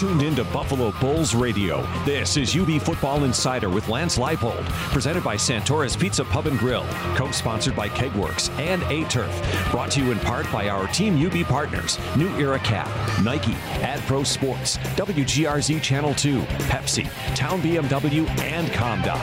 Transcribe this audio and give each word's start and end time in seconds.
tuned 0.00 0.22
into 0.22 0.42
Buffalo 0.44 0.92
Bulls 0.92 1.34
Radio. 1.34 1.86
This 2.06 2.38
is 2.38 2.56
UB 2.56 2.80
Football 2.80 3.24
Insider 3.24 3.68
with 3.68 3.86
Lance 3.90 4.16
Leipold, 4.16 4.64
presented 4.94 5.22
by 5.22 5.36
Santora's 5.36 5.94
Pizza 5.94 6.24
Pub 6.24 6.46
and 6.46 6.58
Grill, 6.58 6.86
co-sponsored 7.16 7.76
by 7.76 7.90
Kegworks 7.90 8.48
and 8.58 8.82
A-Turf, 8.84 9.70
brought 9.70 9.90
to 9.90 10.00
you 10.02 10.10
in 10.10 10.18
part 10.20 10.50
by 10.50 10.70
our 10.70 10.86
Team 10.86 11.22
UB 11.22 11.44
partners, 11.44 11.98
New 12.16 12.30
Era 12.38 12.58
Cap, 12.60 12.88
Nike, 13.22 13.52
AdPro 13.82 14.24
Sports, 14.24 14.78
WGRZ 14.96 15.82
Channel 15.82 16.14
2, 16.14 16.40
Pepsi, 16.70 17.06
Town 17.36 17.60
BMW, 17.60 18.26
and 18.40 18.68
ComDoc. 18.68 19.20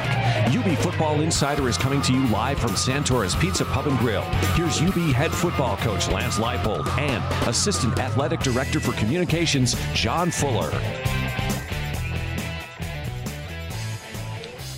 UB 0.55 0.77
Football 0.77 1.21
Insider 1.21 1.67
is 1.67 1.77
coming 1.79 2.03
to 2.03 2.13
you 2.13 2.27
live 2.27 2.59
from 2.59 2.75
Santora's 2.75 3.35
Pizza 3.35 3.65
Pub 3.65 3.87
and 3.87 3.97
Grill. 3.97 4.21
Here's 4.53 4.79
UB 4.79 4.93
head 5.11 5.31
football 5.31 5.75
coach 5.77 6.07
Lance 6.09 6.37
Leipold 6.37 6.87
and 6.99 7.23
Assistant 7.47 7.97
Athletic 7.97 8.41
Director 8.41 8.79
for 8.79 8.91
Communications, 8.91 9.75
John 9.95 10.29
Fuller. 10.29 10.66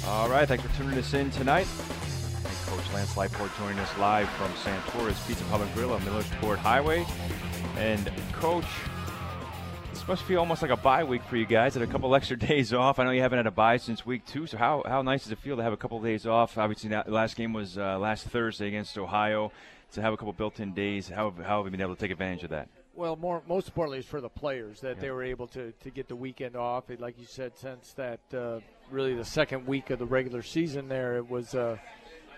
All 0.08 0.30
right, 0.30 0.48
thanks 0.48 0.64
for 0.64 0.76
tuning 0.78 0.98
us 0.98 1.14
in 1.14 1.32
tonight. 1.32 1.68
Coach 2.66 2.94
Lance 2.94 3.14
Leipold 3.14 3.58
joining 3.58 3.80
us 3.80 3.98
live 3.98 4.30
from 4.30 4.52
Santora's 4.54 5.20
Pizza 5.28 5.44
Pub 5.46 5.62
and 5.62 5.74
Grill 5.74 5.92
on 5.94 6.02
Millersport 6.02 6.58
Highway. 6.58 7.06
And 7.78 8.12
Coach, 8.34 8.66
this 9.92 10.08
must 10.08 10.24
feel 10.24 10.40
almost 10.40 10.62
like 10.62 10.72
a 10.72 10.78
bye 10.78 11.04
week 11.04 11.24
for 11.24 11.36
you 11.36 11.46
guys. 11.46 11.74
Had 11.74 11.84
a 11.84 11.88
couple 11.88 12.14
extra 12.16 12.38
days 12.38 12.74
off. 12.74 13.00
I 13.00 13.06
know 13.06 13.12
you 13.12 13.22
haven't 13.22 13.38
had 13.38 13.48
a 13.48 13.52
bye 13.52 13.78
since 13.78 14.06
week 14.06 14.26
two. 14.26 14.46
So 14.48 14.58
how, 14.58 14.84
how 14.86 15.02
nice 15.02 15.24
does 15.24 15.32
it 15.32 15.40
feel 15.40 15.58
to 15.58 15.64
have 15.64 15.74
a 15.74 15.78
couple 15.78 15.98
of 15.98 16.04
days 16.04 16.26
off? 16.26 16.58
Obviously, 16.58 16.90
the 16.90 17.04
last 17.08 17.36
game 17.36 17.54
was 17.54 17.78
uh, 17.78 17.98
last 17.98 18.28
Thursday 18.28 18.68
against 18.68 18.98
Ohio. 18.98 19.52
To 19.94 20.02
have 20.04 20.14
a 20.14 20.18
couple 20.18 20.32
built-in 20.34 20.74
days, 20.74 21.10
how, 21.10 21.34
how 21.44 21.58
have 21.58 21.66
you 21.66 21.72
been 21.72 21.82
able 21.82 21.96
to 21.96 22.00
take 22.00 22.12
advantage 22.12 22.44
of 22.44 22.52
that? 22.52 22.70
Well, 23.00 23.16
more 23.16 23.42
most 23.48 23.70
importantly, 23.70 24.00
is 24.00 24.06
for 24.06 24.20
the 24.20 24.28
players 24.28 24.82
that 24.82 24.98
yeah. 24.98 25.04
they 25.04 25.12
were 25.12 25.24
able 25.24 25.48
to, 25.48 25.72
to 25.72 25.90
get 25.90 26.10
the 26.10 26.18
weekend 26.18 26.58
off. 26.58 26.90
It, 26.90 27.00
like 27.00 27.18
you 27.18 27.26
said, 27.26 27.54
since 27.56 27.94
that 27.94 28.20
uh, 28.34 28.60
really 28.92 29.16
the 29.16 29.24
second 29.24 29.66
week 29.66 29.90
of 29.90 30.00
the 30.00 30.06
regular 30.06 30.42
season, 30.42 30.90
there 30.90 31.16
it 31.16 31.30
was. 31.30 31.56
Uh, 31.56 31.78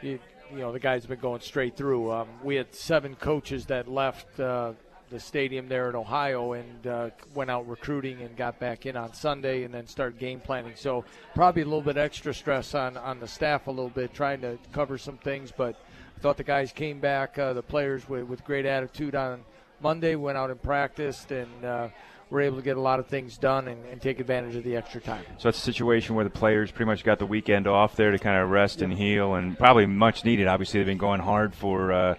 you, 0.03 0.20
you 0.52 0.59
know, 0.59 0.72
the 0.72 0.80
guys 0.80 1.02
have 1.02 1.09
been 1.09 1.20
going 1.20 1.42
straight 1.42 1.76
through. 1.76 2.12
Um, 2.12 2.28
we 2.44 2.53
had 2.58 2.76
seven 2.76 3.16
coaches 3.16 3.66
that 3.66 3.88
left 3.88 4.40
uh, 4.40 4.73
the 5.09 5.20
stadium 5.20 5.68
there 5.68 5.90
in 5.90 5.95
Ohio 5.95 6.53
and 6.53 6.86
uh, 6.86 7.09
went 7.34 7.50
out 7.50 7.68
recruiting 7.68 8.22
and 8.22 8.38
got 8.38 8.59
back 8.59 8.86
in 8.86 8.96
on 8.96 9.16
Sunday 9.16 9.64
and 9.64 9.73
then 9.73 9.88
started 9.88 10.20
game 10.20 10.40
planning. 10.40 10.73
So 10.75 11.06
probably 11.34 11.64
a 11.64 11.66
little 11.66 11.81
bit 11.81 11.98
extra 11.98 12.36
stress 12.36 12.75
on 12.75 12.98
on 12.98 13.20
the 13.20 13.28
staff 13.28 13.66
a 13.66 13.72
little 13.72 13.90
bit 13.90 14.14
trying 14.14 14.42
to 14.42 14.59
cover 14.72 15.00
some 15.00 15.18
things, 15.18 15.52
but. 15.52 15.75
I 16.14 16.22
thought 16.22 16.38
the 16.38 16.44
guys 16.44 16.72
came 16.72 17.00
back, 17.00 17.40
uh, 17.40 17.53
the 17.53 17.64
players 17.64 18.08
with, 18.08 18.25
with 18.25 18.44
great 18.44 18.68
attitude 18.68 19.16
on 19.16 19.44
Monday, 19.82 20.16
went 20.16 20.38
out 20.38 20.50
and 20.50 20.62
practiced, 20.62 21.32
and 21.32 21.66
uh, 21.66 21.88
were 22.30 22.42
able 22.42 22.58
to 22.58 22.64
get 22.64 22.78
a 22.78 22.82
lot 22.82 23.00
of 23.00 23.08
things 23.08 23.38
done 23.38 23.68
and, 23.68 23.86
and, 23.88 24.02
take 24.02 24.20
advantage 24.20 24.56
of 24.56 24.64
the 24.64 24.76
extra 24.76 25.02
time. 25.02 25.24
So 25.38 25.50
that's 25.50 25.58
a 25.58 25.62
situation 25.62 26.16
where 26.16 26.24
the 26.24 26.30
players 26.30 26.72
pretty 26.72 26.90
much 26.90 27.04
got 27.04 27.20
the 27.20 27.26
weekend 27.26 27.68
off 27.68 27.96
there 27.96 28.12
to 28.12 28.18
kind 28.18 28.42
of 28.42 28.50
rest 28.50 28.80
yep. 28.80 28.90
and 28.90 28.98
heal, 28.98 29.36
and 29.36 29.58
probably 29.58 29.86
much 29.86 30.24
needed. 30.24 30.48
Obviously, 30.48 30.80
they've 30.80 30.88
been 30.88 30.98
going 30.98 31.22
hard 31.22 31.54
for. 31.54 31.92
Uh, 31.92 32.16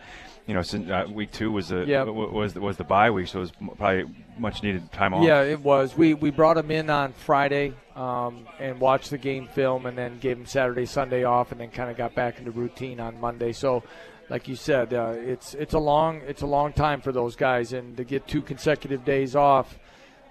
you 0.47 0.55
know, 0.55 0.63
since 0.63 0.91
uh, 0.91 1.07
week 1.09 1.31
two 1.31 1.53
was 1.53 1.69
the 1.69 1.85
yep. 1.85 2.09
was 2.09 2.55
was 2.57 2.77
the 2.77 2.85
bye 2.85 3.11
week, 3.11 3.29
so 3.29 3.39
it 3.39 3.43
was 3.43 3.53
probably 3.77 4.07
much 4.37 4.63
needed 4.63 4.91
time 4.91 5.15
off. 5.15 5.25
Yeah, 5.25 5.43
it 5.43 5.61
was. 5.61 5.97
We 5.97 6.15
we 6.15 6.31
brought 6.31 6.55
them 6.55 6.71
in 6.71 6.91
on 6.91 7.13
Friday 7.13 7.75
um, 7.95 8.47
and 8.59 8.81
watched 8.81 9.11
the 9.11 9.19
game 9.19 9.47
film, 9.47 9.87
and 9.87 9.97
then 9.97 10.19
gave 10.19 10.37
them 10.37 10.47
Saturday, 10.47 10.87
Sunday 10.87 11.23
off, 11.23 11.53
and 11.53 11.61
then 11.61 11.71
kind 11.71 11.91
of 11.91 11.97
got 11.97 12.15
back 12.17 12.39
into 12.39 12.51
routine 12.51 12.99
on 12.99 13.21
Monday. 13.21 13.53
So 13.53 13.85
like 14.28 14.48
you 14.48 14.56
said, 14.56 14.95
uh, 14.95 15.15
it's 15.17 15.55
it's 15.55 15.75
a 15.75 15.78
long 15.78 16.23
it's 16.27 16.42
a 16.42 16.47
long 16.47 16.73
time 16.73 17.01
for 17.01 17.12
those 17.12 17.37
guys, 17.37 17.73
and 17.73 17.97
to 17.97 18.05
get 18.05 18.27
two 18.27 18.42
consecutive 18.42 19.05
days 19.05 19.37
off, 19.37 19.78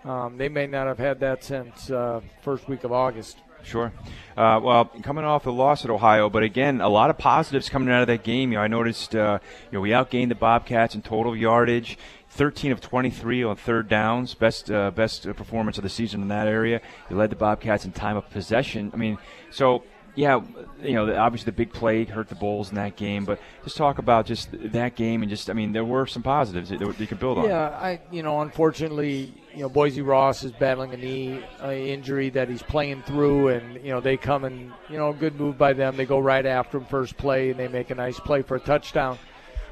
um, 0.04 0.38
they 0.38 0.50
may 0.50 0.68
not 0.68 0.88
have 0.88 0.98
had 0.98 1.20
that 1.20 1.44
since 1.44 1.92
uh, 1.92 2.22
first 2.42 2.68
week 2.68 2.84
of 2.84 2.92
August. 2.92 3.38
Sure. 3.64 3.94
Uh, 4.36 4.60
well, 4.64 4.86
coming 5.04 5.24
off 5.24 5.44
the 5.44 5.52
loss 5.52 5.86
at 5.86 5.92
Ohio, 5.92 6.30
but 6.30 6.42
again, 6.42 6.82
a 6.82 6.90
lot 6.90 7.12
of 7.12 7.18
positives 7.18 7.70
coming 7.70 7.90
out 7.90 8.02
of 8.02 8.08
that 8.08 8.24
game. 8.24 8.52
You 8.52 8.58
know, 8.58 8.64
I 8.64 8.68
noticed, 8.68 9.16
uh, 9.16 9.38
you 9.72 9.78
know, 9.78 9.82
we 9.82 9.92
outgained 9.92 10.30
the 10.30 10.36
Bobcats 10.36 10.96
in 10.96 11.02
total 11.02 11.36
yardage. 11.36 11.98
13 12.32 12.72
of 12.72 12.80
23 12.80 13.44
on 13.44 13.58
third 13.58 13.90
downs, 13.90 14.34
best 14.36 14.72
uh, 14.72 14.90
best 14.90 15.24
performance 15.36 15.78
of 15.78 15.84
the 15.84 15.90
season 15.90 16.22
in 16.22 16.30
that 16.30 16.48
area. 16.48 16.80
You 17.10 17.18
led 17.18 17.30
the 17.30 17.36
Bobcats 17.36 17.84
in 17.84 17.92
time 17.92 18.16
of 18.16 18.30
possession. 18.30 18.90
I 18.94 18.98
mean, 18.98 19.18
so 19.52 19.84
yeah, 20.16 20.42
you 20.82 20.94
know, 20.94 21.16
obviously 21.16 21.46
the 21.46 21.52
big 21.54 21.72
play 21.72 22.04
hurt 22.04 22.28
the 22.28 22.36
Bulls 22.36 22.70
in 22.70 22.76
that 22.76 22.98
game, 22.98 23.24
but 23.24 23.40
just 23.64 23.78
talk 23.78 23.98
about 23.98 24.26
just 24.26 24.50
that 24.52 24.96
game 24.96 25.22
and 25.22 25.30
just, 25.30 25.50
I 25.50 25.54
mean, 25.54 25.72
there 25.72 25.86
were 25.86 26.06
some 26.06 26.22
positives 26.22 26.70
that 26.70 26.82
you 26.82 27.08
could 27.08 27.20
build 27.20 27.38
on. 27.38 27.46
Yeah, 27.46 27.70
I, 27.70 28.02
you 28.12 28.22
know, 28.22 28.42
unfortunately, 28.42 29.34
you 29.54 29.62
know, 29.62 29.70
Boise 29.70 30.02
Ross 30.02 30.44
is 30.44 30.52
battling 30.52 30.94
a 30.94 30.98
knee 30.98 31.44
uh, 31.64 31.72
injury 31.72 32.30
that 32.32 32.50
he's 32.50 32.62
playing 32.62 33.04
through, 33.04 33.50
and 33.50 33.76
you 33.84 33.92
know 33.92 34.02
they 34.02 34.18
come 34.18 34.44
and 34.44 34.74
you 34.90 34.98
know, 34.98 35.14
good 35.14 35.40
move 35.40 35.58
by 35.58 35.74
them. 35.74 35.96
They 35.96 36.06
go 36.06 36.20
right 36.20 36.46
after 36.46 36.78
him 36.78 36.86
first 36.86 37.18
play, 37.18 37.52
and 37.52 37.60
they 37.60 37.68
make 37.68 37.90
a 37.90 37.96
nice 37.96 38.20
play 38.20 38.42
for 38.42 38.56
a 38.56 38.60
touchdown. 38.60 39.18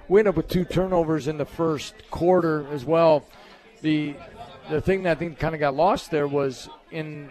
We 0.08 0.20
end 0.20 0.28
up 0.28 0.36
with 0.36 0.48
two 0.48 0.66
turnovers 0.66 1.28
in 1.28 1.38
the 1.38 1.46
first 1.46 1.94
quarter 2.12 2.66
as 2.72 2.86
well. 2.86 3.26
The 3.82 4.16
the 4.70 4.82
thing 4.82 5.04
that 5.04 5.18
I 5.18 5.20
think 5.20 5.40
kind 5.40 5.54
of 5.54 5.60
got 5.60 5.76
lost 5.76 6.12
there 6.12 6.28
was 6.28 6.70
in 6.92 7.30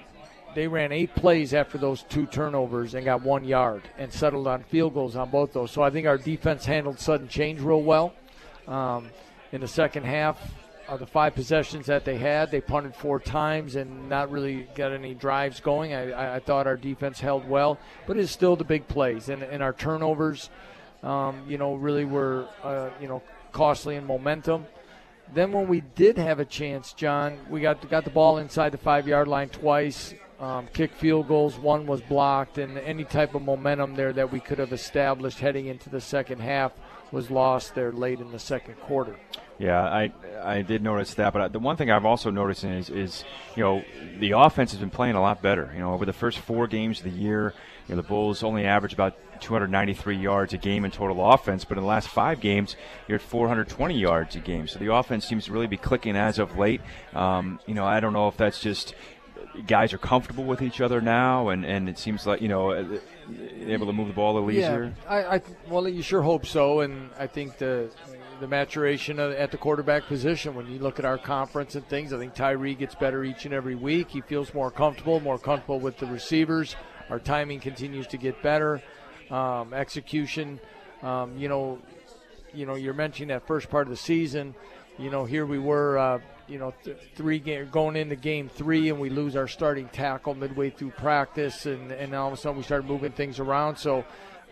they 0.55 0.67
ran 0.67 0.93
eight 0.93 1.15
plays 1.15 1.55
after 1.55 1.79
those 1.79 2.03
two 2.05 2.27
turnovers 2.27 2.95
and 2.95 3.05
got 3.05 3.23
one 3.23 3.45
yard 3.45 3.83
and 3.99 4.13
settled 4.13 4.47
on 4.47 4.63
field 4.65 4.95
goals 4.95 5.17
on 5.17 5.31
both 5.31 5.53
those. 5.53 5.71
So 5.71 5.83
I 5.83 5.91
think 5.91 6.07
our 6.07 6.19
defense 6.19 6.65
handled 6.65 6.99
sudden 6.99 7.29
change 7.29 7.61
real 7.61 7.83
well. 7.83 8.15
Um, 8.67 9.11
in 9.53 9.61
the 9.63 9.69
second 9.69 10.05
half, 10.05 10.55
of 10.89 11.01
the 11.01 11.07
five 11.07 11.35
possessions 11.35 11.87
that 11.87 12.05
they 12.07 12.17
had, 12.17 12.51
they 12.51 12.63
punted 12.63 12.95
four 12.97 13.21
times 13.21 13.77
and 13.77 14.09
not 14.09 14.31
really 14.31 14.67
got 14.75 14.91
any 14.91 15.13
drives 15.15 15.61
going. 15.61 15.93
I, 15.93 16.37
I 16.37 16.41
thought 16.41 16.67
our 16.67 16.79
defense 16.79 17.21
held 17.21 17.47
well, 17.47 17.79
but 18.07 18.17
it's 18.17 18.33
still 18.33 18.57
the 18.57 18.65
big 18.65 18.89
plays 18.89 19.29
and, 19.29 19.43
and 19.43 19.63
our 19.63 19.75
turnovers, 19.75 20.49
um, 21.03 21.45
you 21.47 21.59
know, 21.59 21.75
really 21.75 22.07
were 22.07 22.49
uh, 22.65 22.89
you 23.01 23.07
know 23.07 23.23
costly 23.53 23.97
in 23.97 24.07
momentum. 24.07 24.67
Then 25.35 25.53
when 25.53 25.69
we 25.69 25.83
did 25.83 26.17
have 26.17 26.41
a 26.41 26.47
chance, 26.47 26.95
John, 26.95 27.39
we 27.51 27.61
got 27.61 27.89
got 27.91 28.05
the 28.05 28.11
ball 28.11 28.39
inside 28.39 28.73
the 28.73 28.79
five 28.79 29.07
yard 29.07 29.29
line 29.29 29.51
twice 29.51 30.15
um, 30.41 30.69
kick 30.73 30.93
field 30.93 31.29
goals. 31.29 31.59
One 31.59 31.87
was 31.87 32.01
blocked, 32.01 32.59
and 32.59 32.79
any 32.79 33.05
type 33.05 33.35
of 33.35 33.43
momentum 33.43 33.95
there 33.95 34.13
that 34.13 34.33
we 34.33 34.41
could 34.41 34.59
have 34.59 34.73
established 34.73 35.41
heading 35.41 35.67
into 35.67 35.91
the 35.91 36.01
second 36.01 36.41
half 36.41 36.73
was 37.11 37.31
lost 37.31 37.75
there 37.75 37.93
late 37.93 38.21
in 38.21 38.31
the 38.31 38.39
second 38.39 38.75
quarter. 38.81 39.17
Yeah, 39.59 39.83
I 39.83 40.13
I 40.41 40.63
did 40.63 40.83
notice 40.83 41.15
that, 41.15 41.33
but 41.33 41.53
the 41.53 41.59
one 41.59 41.77
thing 41.77 41.91
I've 41.91 42.05
also 42.05 42.31
noticed 42.31 42.63
is 42.63 42.91
is 42.91 43.25
you 43.57 43.65
know 43.65 43.83
the 44.19 44.33
offense 44.33 44.71
has 44.71 44.81
been 44.81 44.91
playing 44.91 45.17
a 45.17 45.21
lot 45.21 45.43
better. 45.43 45.71
You 45.75 45.81
know, 45.81 45.95
over 45.95 46.07
the 46.07 46.13
first 46.13 46.39
four 46.39 46.69
games 46.69 46.99
of 46.99 47.05
the 47.05 47.11
year, 47.11 47.55
you 47.89 47.95
know 47.95 48.01
the 48.01 48.07
Bulls 48.07 48.45
only 48.45 48.65
averaged 48.65 48.95
about 48.95 49.17
293 49.41 50.17
yards 50.17 50.53
a 50.53 50.59
game 50.59 50.85
in 50.85 50.91
total 50.93 51.33
offense, 51.33 51.65
but 51.65 51.77
in 51.77 51.83
the 51.83 51.89
last 51.89 52.09
five 52.09 52.41
games, 52.41 52.77
you're 53.07 53.17
at 53.17 53.23
420 53.23 53.99
yards 53.99 54.37
a 54.37 54.41
game. 54.41 54.69
So 54.69 54.79
the 54.79 54.93
offense 54.93 55.27
seems 55.27 55.47
to 55.47 55.53
really 55.53 55.67
be 55.67 55.77
clicking 55.77 56.17
as 56.17 56.39
of 56.39 56.59
late. 56.59 56.81
Um, 57.15 57.59
you 57.67 57.75
know, 57.75 57.85
I 57.85 58.01
don't 58.01 58.13
know 58.13 58.29
if 58.29 58.37
that's 58.37 58.61
just 58.61 58.95
guys 59.67 59.93
are 59.93 59.99
comfortable 59.99 60.45
with 60.45 60.63
each 60.63 60.81
other 60.81 61.01
now, 61.01 61.49
and, 61.49 61.65
and 61.65 61.89
it 61.89 61.99
seems 61.99 62.27
like 62.27 62.41
you 62.41 62.49
know 62.49 62.73
uh, 62.73 62.99
able 63.67 63.87
to 63.87 63.93
move 63.93 64.09
the 64.09 64.15
ball 64.15 64.33
a 64.33 64.35
little 64.35 64.51
easier. 64.51 64.95
Yeah, 65.05 65.11
I, 65.11 65.37
I 65.37 65.43
well, 65.69 65.89
you 65.89 66.03
sure 66.03 66.23
hope 66.23 66.47
so, 66.47 66.81
and 66.81 67.11
I 67.19 67.27
think 67.27 67.59
the 67.59 67.91
the 68.41 68.47
maturation 68.47 69.19
at 69.19 69.51
the 69.51 69.59
quarterback 69.59 70.07
position. 70.07 70.55
When 70.55 70.71
you 70.71 70.79
look 70.79 70.99
at 70.99 71.05
our 71.05 71.19
conference 71.19 71.75
and 71.75 71.87
things, 71.89 72.13
I 72.13 72.19
think 72.19 72.35
Tyree 72.35 72.75
gets 72.75 72.95
better 72.95 73.25
each 73.25 73.45
and 73.45 73.55
every 73.55 73.75
week. 73.75 74.11
He 74.11 74.21
feels 74.21 74.55
more 74.55 74.71
comfortable, 74.71 75.21
more 75.21 75.39
comfortable 75.39 75.81
with 75.81 75.99
the 75.99 76.07
receivers. 76.07 76.77
Our 77.11 77.19
timing 77.19 77.61
continues 77.61 78.07
to 78.09 78.17
get 78.17 78.43
better. 78.43 78.83
Um, 79.31 79.75
execution, 79.75 80.61
um, 81.03 81.37
you 81.37 81.49
know, 81.49 81.81
you 82.55 82.65
know, 82.65 82.77
you're 82.77 82.95
mentioning 82.95 83.29
that 83.29 83.47
first 83.47 83.69
part 83.69 83.87
of 83.87 83.91
the 83.91 83.97
season. 83.97 84.55
You 84.99 85.11
know, 85.11 85.25
here 85.25 85.45
we 85.45 85.59
were. 85.59 85.99
Uh, 85.99 86.19
you 86.49 86.59
know, 86.59 86.73
th- 86.85 86.97
three 87.15 87.39
game 87.39 87.69
going 87.71 87.97
into 87.97 88.17
game 88.17 88.49
three, 88.49 88.89
and 88.89 89.01
we 89.01 89.11
lose 89.11 89.37
our 89.37 89.49
starting 89.49 89.89
tackle 89.89 90.35
midway 90.35 90.71
through 90.71 90.91
practice, 90.91 91.67
and 91.67 91.93
and 91.93 92.15
all 92.15 92.29
of 92.29 92.35
a 92.35 92.37
sudden 92.37 92.57
we 92.57 92.63
started 92.63 92.87
moving 92.87 93.13
things 93.13 93.39
around. 93.39 93.77
So, 93.77 94.05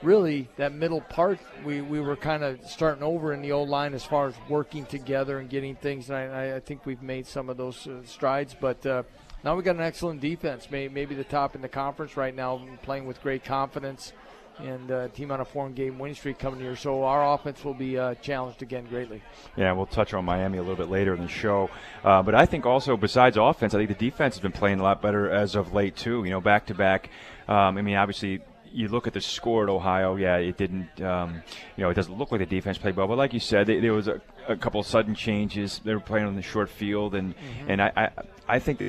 really, 0.03 0.49
that 0.57 0.73
middle 0.73 1.01
part, 1.01 1.39
we 1.65 1.81
we 1.81 2.01
were 2.01 2.17
kind 2.17 2.43
of 2.43 2.61
starting 2.67 3.03
over 3.03 3.33
in 3.33 3.43
the 3.43 3.53
O 3.53 3.63
line 3.63 3.95
as 3.95 4.05
far 4.05 4.29
as 4.29 4.35
working 4.49 4.87
together 4.87 5.39
and 5.39 5.49
getting 5.49 5.77
things. 5.77 6.11
And 6.11 6.19
I, 6.19 6.57
I 6.57 6.61
think 6.61 6.87
we've 6.87 7.03
made 7.03 7.27
some 7.27 7.49
of 7.49 7.57
those 7.57 7.87
uh, 7.87 8.03
strides, 8.05 8.55
but. 8.59 8.85
Uh, 8.85 9.03
now 9.45 9.55
we've 9.55 9.65
got 9.65 9.77
an 9.77 9.83
excellent 9.83 10.21
defense, 10.21 10.69
maybe 10.73 11.15
the 11.15 11.23
top 11.23 11.55
in 11.55 11.61
the 11.61 11.69
conference 11.69 12.17
right 12.17 12.35
now, 12.35 12.67
playing 12.83 13.07
with 13.07 13.23
great 13.23 13.45
confidence 13.45 14.13
and 14.59 14.91
uh, 14.91 15.09
team 15.09 15.31
on 15.31 15.41
a 15.41 15.45
four 15.45 15.69
game 15.71 15.99
winning 15.99 16.15
streak 16.15 16.39
coming 16.39 16.61
here. 16.61 16.77
So 16.77 17.05
our 17.05 17.35
offense 17.35 17.65
will 17.65 17.75
be 17.75 17.99
uh, 17.99 18.15
challenged 18.17 18.63
again 18.63 18.87
greatly. 18.87 19.23
Yeah, 19.57 19.73
we'll 19.73 19.87
touch 19.87 20.15
on 20.15 20.25
Miami 20.25 20.59
a 20.59 20.63
little 20.63 20.77
bit 20.77 20.89
later 20.89 21.15
in 21.15 21.23
the 21.23 21.29
show. 21.29 21.71
Uh, 22.05 22.23
but 22.23 22.35
I 22.35 22.47
think 22.47 22.67
also 22.67 22.97
besides 22.97 23.37
offense, 23.37 23.75
I 23.75 23.79
think 23.79 23.99
the 23.99 24.11
defense 24.11 24.37
has 24.37 24.43
been 24.43 24.53
playing 24.53 24.81
a 24.81 24.83
lot 24.83 25.03
better 25.03 25.31
as 25.31 25.55
of 25.55 25.73
late 25.73 25.97
too. 25.97 26.25
You 26.25 26.31
know, 26.31 26.41
back 26.41 26.67
to 26.67 26.75
back. 26.75 27.11
Um, 27.49 27.79
I 27.79 27.83
mean, 27.83 27.97
obviously 27.97 28.41
you 28.73 28.89
look 28.89 29.07
at 29.07 29.15
the 29.15 29.21
score 29.21 29.63
at 29.63 29.71
Ohio, 29.71 30.17
yeah, 30.17 30.37
it 30.37 30.57
didn't, 30.57 31.01
um, 31.01 31.43
you 31.77 31.83
know, 31.83 31.91
it 31.91 31.95
doesn't 31.95 32.17
look 32.17 32.31
like 32.31 32.41
the 32.41 32.47
defense 32.47 32.77
played 32.77 32.95
well. 32.95 33.07
But 33.07 33.17
like 33.17 33.33
you 33.33 33.41
said, 33.41 33.67
they, 33.67 33.81
there 33.81 33.95
was 33.95 34.07
a, 34.07 34.21
a, 34.49 34.57
couple 34.57 34.81
of 34.81 34.87
sudden 34.87 35.15
changes. 35.15 35.81
They 35.83 35.95
were 35.95 36.01
playing 36.01 36.27
on 36.27 36.37
the 36.37 36.43
short 36.43 36.69
field, 36.69 37.15
and 37.15 37.35
mm-hmm. 37.35 37.71
and 37.71 37.83
I, 37.83 37.93
I, 37.97 38.11
I 38.49 38.59
think 38.59 38.83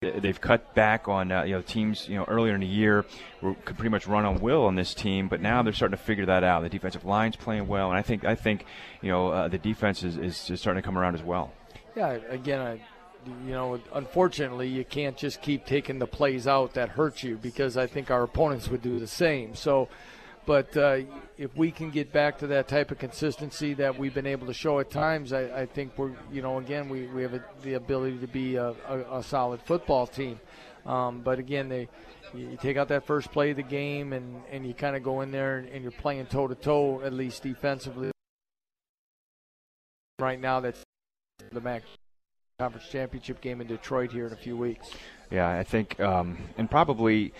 they've 0.00 0.40
cut 0.40 0.74
back 0.74 1.08
on 1.08 1.32
uh, 1.32 1.42
you 1.42 1.54
know 1.54 1.62
teams 1.62 2.08
you 2.08 2.16
know 2.16 2.24
earlier 2.24 2.54
in 2.54 2.60
the 2.60 2.66
year 2.66 3.04
were, 3.42 3.54
could 3.64 3.76
pretty 3.76 3.90
much 3.90 4.06
run 4.06 4.24
on 4.24 4.40
will 4.40 4.64
on 4.64 4.76
this 4.76 4.94
team, 4.94 5.26
but 5.26 5.40
now 5.40 5.62
they're 5.62 5.72
starting 5.72 5.98
to 5.98 6.02
figure 6.02 6.26
that 6.26 6.44
out. 6.44 6.62
The 6.62 6.68
defensive 6.68 7.04
line's 7.04 7.34
playing 7.34 7.66
well, 7.66 7.88
and 7.88 7.98
I 7.98 8.02
think 8.02 8.24
I 8.24 8.36
think 8.36 8.64
you 9.02 9.10
know 9.10 9.28
uh, 9.28 9.48
the 9.48 9.58
defense 9.58 10.04
is, 10.04 10.16
is, 10.16 10.60
starting 10.60 10.80
to 10.80 10.86
come 10.86 10.96
around 10.96 11.16
as 11.16 11.22
well. 11.22 11.52
Yeah, 11.96 12.18
again, 12.28 12.60
I, 12.60 12.72
you 13.44 13.52
know, 13.52 13.80
unfortunately, 13.92 14.68
you 14.68 14.84
can't 14.84 15.16
just 15.16 15.42
keep 15.42 15.66
taking 15.66 15.98
the 15.98 16.06
plays 16.06 16.46
out 16.46 16.74
that 16.74 16.90
hurt 16.90 17.24
you 17.24 17.36
because 17.36 17.76
I 17.76 17.88
think 17.88 18.10
our 18.10 18.22
opponents 18.22 18.68
would 18.68 18.82
do 18.82 19.00
the 19.00 19.08
same. 19.08 19.56
So, 19.56 19.88
but 20.48 20.74
uh, 20.78 21.00
if 21.36 21.54
we 21.58 21.70
can 21.70 21.90
get 21.90 22.10
back 22.10 22.38
to 22.38 22.46
that 22.46 22.68
type 22.68 22.90
of 22.90 22.98
consistency 22.98 23.74
that 23.74 23.98
we've 23.98 24.14
been 24.14 24.26
able 24.26 24.46
to 24.46 24.54
show 24.54 24.78
at 24.80 24.90
times, 24.90 25.34
I, 25.34 25.42
I 25.42 25.66
think 25.66 25.92
we're, 25.98 26.12
you 26.32 26.40
know, 26.40 26.56
again, 26.56 26.88
we, 26.88 27.06
we 27.08 27.20
have 27.20 27.34
a, 27.34 27.44
the 27.62 27.74
ability 27.74 28.16
to 28.20 28.26
be 28.26 28.56
a, 28.56 28.68
a, 28.88 29.18
a 29.18 29.22
solid 29.22 29.60
football 29.60 30.06
team. 30.06 30.40
Um, 30.86 31.20
but 31.20 31.38
again, 31.38 31.68
they, 31.68 31.86
you 32.32 32.56
take 32.62 32.78
out 32.78 32.88
that 32.88 33.04
first 33.04 33.30
play 33.30 33.50
of 33.50 33.58
the 33.58 33.62
game 33.62 34.14
and, 34.14 34.40
and 34.50 34.66
you 34.66 34.72
kind 34.72 34.96
of 34.96 35.02
go 35.02 35.20
in 35.20 35.32
there 35.32 35.58
and, 35.58 35.68
and 35.68 35.82
you're 35.82 35.92
playing 35.92 36.24
toe 36.24 36.48
to 36.48 36.54
toe, 36.54 37.02
at 37.04 37.12
least 37.12 37.42
defensively. 37.42 38.10
Right 40.18 40.40
now, 40.40 40.60
that's 40.60 40.82
the 41.52 41.60
MAC 41.60 41.82
conference 42.58 42.88
championship 42.88 43.42
game 43.42 43.60
in 43.60 43.66
Detroit 43.66 44.12
here 44.12 44.26
in 44.26 44.32
a 44.32 44.36
few 44.36 44.56
weeks. 44.56 44.88
Yeah, 45.30 45.46
I 45.46 45.62
think, 45.62 46.00
um, 46.00 46.38
and 46.56 46.70
probably 46.70 47.34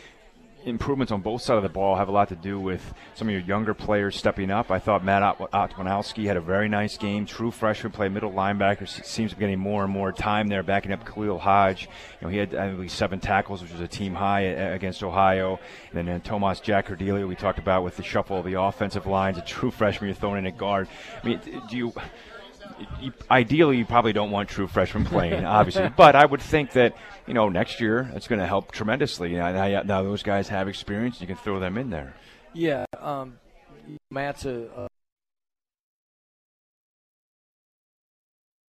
improvements 0.64 1.12
on 1.12 1.20
both 1.20 1.42
sides 1.42 1.58
of 1.58 1.62
the 1.62 1.68
ball 1.68 1.96
have 1.96 2.08
a 2.08 2.12
lot 2.12 2.28
to 2.28 2.36
do 2.36 2.60
with 2.60 2.92
some 3.14 3.28
of 3.28 3.32
your 3.32 3.42
younger 3.42 3.74
players 3.74 4.16
stepping 4.16 4.50
up. 4.50 4.70
I 4.70 4.78
thought 4.78 5.04
Matt 5.04 5.38
Otwanowski 5.38 6.26
had 6.26 6.36
a 6.36 6.40
very 6.40 6.68
nice 6.68 6.96
game. 6.96 7.26
True 7.26 7.50
freshman 7.50 7.92
play, 7.92 8.08
middle 8.08 8.32
linebacker, 8.32 8.88
seems 9.04 9.30
to 9.30 9.36
be 9.36 9.40
getting 9.40 9.58
more 9.58 9.84
and 9.84 9.92
more 9.92 10.12
time 10.12 10.48
there, 10.48 10.62
backing 10.62 10.92
up 10.92 11.06
Khalil 11.06 11.38
Hodge. 11.38 11.88
You 12.20 12.26
know, 12.26 12.28
he 12.28 12.38
had 12.38 12.54
I 12.54 12.70
believe 12.70 12.90
seven 12.90 13.20
tackles, 13.20 13.62
which 13.62 13.72
was 13.72 13.80
a 13.80 13.88
team 13.88 14.14
high 14.14 14.54
uh, 14.54 14.74
against 14.74 15.02
Ohio. 15.02 15.58
And 15.90 16.08
then 16.08 16.16
uh, 16.16 16.18
Tomas 16.20 16.60
Jack-Kurdyla, 16.60 17.26
we 17.26 17.34
talked 17.34 17.58
about 17.58 17.84
with 17.84 17.96
the 17.96 18.02
shuffle 18.02 18.38
of 18.38 18.44
the 18.44 18.60
offensive 18.60 19.06
lines, 19.06 19.38
a 19.38 19.42
true 19.42 19.70
freshman 19.70 20.08
you're 20.08 20.16
throwing 20.16 20.38
in 20.38 20.46
a 20.46 20.52
guard. 20.52 20.88
I 21.22 21.26
mean, 21.26 21.40
do 21.68 21.76
you, 21.76 21.92
ideally, 23.30 23.78
you 23.78 23.84
probably 23.84 24.12
don't 24.12 24.30
want 24.30 24.48
true 24.48 24.66
freshmen 24.66 25.04
playing, 25.04 25.44
obviously. 25.44 25.88
but 25.96 26.16
I 26.16 26.24
would 26.24 26.42
think 26.42 26.72
that 26.72 26.96
you 27.26 27.34
know 27.34 27.48
next 27.48 27.80
year 27.80 28.10
it's 28.14 28.28
going 28.28 28.40
to 28.40 28.46
help 28.46 28.72
tremendously. 28.72 29.32
Now, 29.32 29.82
now, 29.82 30.02
those 30.02 30.22
guys 30.22 30.48
have 30.48 30.68
experience; 30.68 31.20
you 31.20 31.26
can 31.26 31.36
throw 31.36 31.60
them 31.60 31.78
in 31.78 31.90
there. 31.90 32.14
Yeah, 32.54 32.84
um, 32.98 33.38
Matt's 34.10 34.44
a, 34.44 34.68
a 34.76 34.88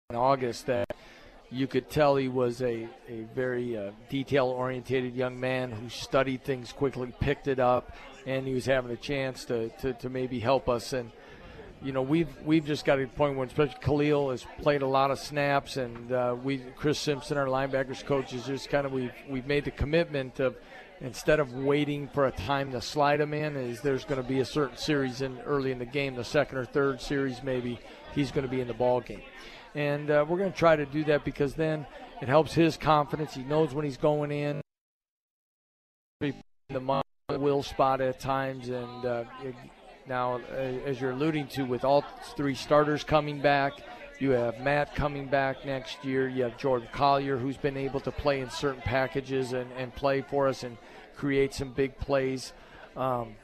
in 0.09 0.15
August 0.15 0.67
that 0.67 0.87
you 1.49 1.67
could 1.67 1.89
tell 1.89 2.15
he 2.15 2.27
was 2.27 2.61
a, 2.61 2.87
a 3.07 3.25
very 3.35 3.77
uh, 3.77 3.91
detail 4.09 4.47
oriented 4.47 5.13
young 5.15 5.39
man 5.39 5.71
who 5.71 5.89
studied 5.89 6.43
things 6.43 6.71
quickly, 6.71 7.13
picked 7.19 7.47
it 7.47 7.59
up, 7.59 7.95
and 8.25 8.45
he 8.47 8.53
was 8.53 8.65
having 8.65 8.91
a 8.91 8.97
chance 8.97 9.45
to, 9.45 9.69
to, 9.81 9.93
to 9.93 10.09
maybe 10.09 10.39
help 10.39 10.67
us. 10.67 10.93
And 10.93 11.11
you 11.81 11.91
know 11.91 12.01
we've 12.01 12.29
we've 12.43 12.65
just 12.65 12.85
got 12.85 12.95
to 12.95 13.03
the 13.03 13.07
point 13.07 13.35
where 13.37 13.45
especially 13.45 13.77
Khalil 13.81 14.31
has 14.31 14.45
played 14.61 14.81
a 14.81 14.87
lot 14.87 15.11
of 15.11 15.19
snaps 15.19 15.77
and 15.77 16.11
uh, 16.11 16.35
we 16.41 16.59
Chris 16.75 16.99
Simpson 16.99 17.37
our 17.37 17.47
linebackers 17.47 18.03
coach 18.05 18.33
is 18.33 18.45
just 18.45 18.69
kind 18.69 18.85
of 18.85 18.91
we've 18.91 19.13
we've 19.29 19.45
made 19.45 19.65
the 19.65 19.71
commitment 19.71 20.39
of 20.39 20.55
instead 20.99 21.39
of 21.39 21.53
waiting 21.53 22.07
for 22.07 22.25
a 22.25 22.31
time 22.31 22.71
to 22.71 22.81
slide 22.81 23.21
him 23.21 23.33
in 23.33 23.55
is 23.55 23.81
there's 23.81 24.05
going 24.05 24.21
to 24.21 24.27
be 24.27 24.39
a 24.39 24.45
certain 24.45 24.77
series 24.77 25.21
in 25.21 25.39
early 25.41 25.71
in 25.71 25.77
the 25.77 25.85
game 25.85 26.15
the 26.15 26.23
second 26.23 26.57
or 26.57 26.65
third 26.65 26.99
series 26.99 27.43
maybe 27.43 27.79
he's 28.15 28.31
going 28.31 28.45
to 28.45 28.49
be 28.49 28.61
in 28.61 28.67
the 28.67 28.73
ball 28.73 28.99
game 28.99 29.21
and 29.75 30.09
uh, 30.09 30.25
we're 30.27 30.39
going 30.39 30.51
to 30.51 30.57
try 30.57 30.75
to 30.75 30.87
do 30.87 31.03
that 31.03 31.23
because 31.23 31.53
then 31.53 31.85
it 32.21 32.27
helps 32.27 32.53
his 32.53 32.77
confidence. 32.77 33.35
He 33.35 33.43
knows 33.43 33.73
when 33.73 33.85
he's 33.85 33.97
going 33.97 34.31
in. 34.31 34.61
The 36.19 36.33
will 37.29 37.61
spot 37.61 38.01
at 38.01 38.19
times 38.19 38.69
and 38.69 39.05
uh, 39.05 39.23
now, 40.07 40.39
as 40.85 40.99
you're 41.01 41.11
alluding 41.11 41.47
to, 41.49 41.63
with 41.63 41.83
all 41.83 42.03
three 42.35 42.55
starters 42.55 43.03
coming 43.03 43.39
back, 43.39 43.73
you 44.19 44.31
have 44.31 44.59
Matt 44.61 44.95
coming 44.95 45.27
back 45.27 45.65
next 45.65 46.03
year. 46.03 46.27
You 46.27 46.43
have 46.43 46.57
Jordan 46.57 46.87
Collier, 46.91 47.37
who's 47.37 47.57
been 47.57 47.77
able 47.77 47.99
to 48.01 48.11
play 48.11 48.39
in 48.39 48.49
certain 48.49 48.81
packages 48.81 49.53
and, 49.53 49.71
and 49.73 49.93
play 49.93 50.21
for 50.21 50.47
us 50.47 50.63
and 50.63 50.77
create 51.15 51.53
some 51.53 51.71
big 51.71 51.97
plays. 51.99 52.53
Um, 52.95 53.35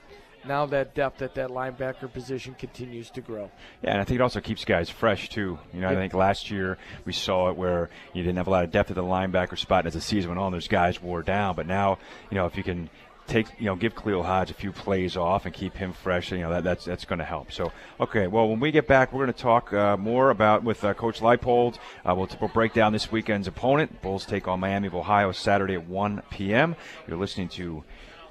now 0.46 0.66
that 0.68 0.94
depth 0.94 1.22
at 1.22 1.36
that 1.36 1.50
linebacker 1.50 2.12
position 2.12 2.54
continues 2.56 3.10
to 3.12 3.22
grow. 3.22 3.50
Yeah, 3.82 3.92
and 3.92 4.02
I 4.02 4.04
think 4.04 4.20
it 4.20 4.22
also 4.22 4.42
keeps 4.42 4.66
guys 4.66 4.90
fresh 4.90 5.30
too. 5.30 5.60
You 5.74 5.82
know. 5.82 5.90
I 5.90 5.96
think 5.96 6.14
last 6.14 6.52
year 6.52 6.78
we 7.06 7.14
saw 7.14 7.50
it 7.50 7.56
where 7.56 7.90
you 8.14 8.24
didn't 8.24 8.38
have 8.38 8.48
a 8.48 8.50
lot 8.50 8.64
of 8.64 8.72
depth 8.72 8.90
at 8.90 8.96
the 8.96 9.04
linebacker 9.04 9.58
spot, 9.58 9.80
and 9.80 9.88
as 9.88 9.94
the 9.94 10.02
season 10.02 10.30
went 10.30 10.40
on, 10.40 10.52
those 10.52 10.68
guys 10.68 11.02
wore 11.02 11.22
down. 11.22 11.56
But 11.56 11.68
now, 11.68 11.98
you 12.30 12.36
know, 12.36 12.46
if 12.46 12.58
you 12.58 12.64
can 12.64 12.90
take 13.28 13.48
you 13.60 13.66
know 13.66 13.76
give 13.76 13.96
Khalil 13.96 14.24
Hodge 14.24 14.52
a 14.52 14.54
few 14.54 14.72
plays 14.72 15.18
off 15.18 15.46
and 15.46 15.54
keep 15.54 15.76
him 15.76 15.94
fresh. 15.94 16.32
You 16.32 16.40
know 16.40 16.50
that, 16.50 16.64
that's 16.64 16.86
that's 16.86 17.06
going 17.06 17.20
to 17.20 17.26
help. 17.26 17.52
So 17.52 17.72
okay, 18.00 18.28
well 18.28 18.48
when 18.48 18.60
we 18.60 18.72
get 18.72 18.88
back, 18.88 19.14
we're 19.14 19.26
going 19.26 19.34
to 19.34 19.42
talk 19.42 19.74
uh, 19.74 19.98
more 19.98 20.30
about 20.30 20.64
with 20.64 20.84
uh, 20.84 20.94
Coach 20.94 21.20
Leipold. 21.20 21.78
Uh, 22.06 22.14
we'll, 22.16 22.30
we'll 22.40 22.50
break 22.50 22.74
down 22.74 22.94
this 22.94 23.12
weekend's 23.12 23.48
opponent. 23.48 24.02
Bulls 24.02 24.26
take 24.26 24.48
on 24.48 24.60
Miami 24.60 24.88
of 24.88 24.96
Ohio 24.96 25.32
Saturday 25.32 25.76
at 25.76 25.88
1 25.88 26.22
p.m. 26.30 26.76
You're 27.08 27.18
listening 27.18 27.50
to 27.50 27.84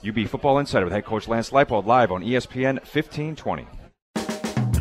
UB 0.06 0.26
Football 0.26 0.58
Insider 0.58 0.86
with 0.86 0.92
head 0.92 1.04
coach 1.04 1.28
Lance 1.28 1.50
Leipold 1.50 1.86
live 1.86 2.10
on 2.10 2.22
ESPN 2.22 2.74
1520. 2.80 3.66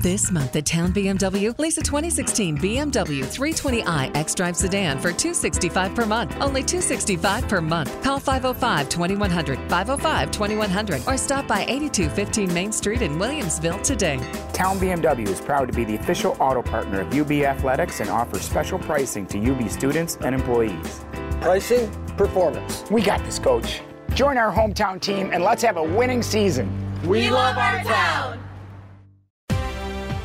This 0.02 0.32
month 0.32 0.56
at 0.56 0.66
Town 0.66 0.92
BMW, 0.92 1.56
lease 1.60 1.78
a 1.78 1.82
2016 1.84 2.58
BMW 2.58 3.24
320i 3.24 4.12
xDrive 4.14 4.56
sedan 4.56 4.98
for 4.98 5.12
265 5.12 5.94
per 5.94 6.08
month. 6.08 6.36
Only 6.42 6.64
265 6.64 7.48
per 7.48 7.62
month. 7.62 8.02
Call 8.02 8.20
505-2100, 8.20 9.70
505-2100, 9.70 11.08
or 11.08 11.18
stop 11.18 11.48
by 11.48 11.66
8215 11.66 12.52
Main 12.52 12.72
Street 12.72 13.04
in 13.04 13.20
Williamsville 13.20 13.84
today. 13.84 14.18
Town 14.54 14.80
BMW 14.80 15.28
is 15.28 15.40
proud 15.40 15.72
to 15.72 15.74
be 15.74 15.84
the 15.84 15.98
official 15.98 16.36
auto 16.40 16.64
partner 16.64 17.02
of 17.02 17.14
UB 17.14 17.32
Athletics 17.44 18.00
and 18.00 18.10
offers 18.10 18.42
special 18.42 18.80
pricing 18.80 19.28
to 19.28 19.52
UB 19.52 19.70
students 19.70 20.18
and 20.22 20.34
employees. 20.34 21.06
Pricing, 21.42 21.92
performance. 22.18 22.84
We 22.90 23.04
got 23.04 23.24
this, 23.24 23.38
coach. 23.38 23.84
Join 24.16 24.40
our 24.40 24.52
hometown 24.52 25.00
team 25.00 25.30
and 25.32 25.44
let's 25.44 25.62
have 25.62 25.78
a 25.78 25.84
winning 25.84 26.24
season. 26.24 26.72
We 27.08 27.30
love 27.30 27.56
our 27.56 27.84
town. 27.84 28.40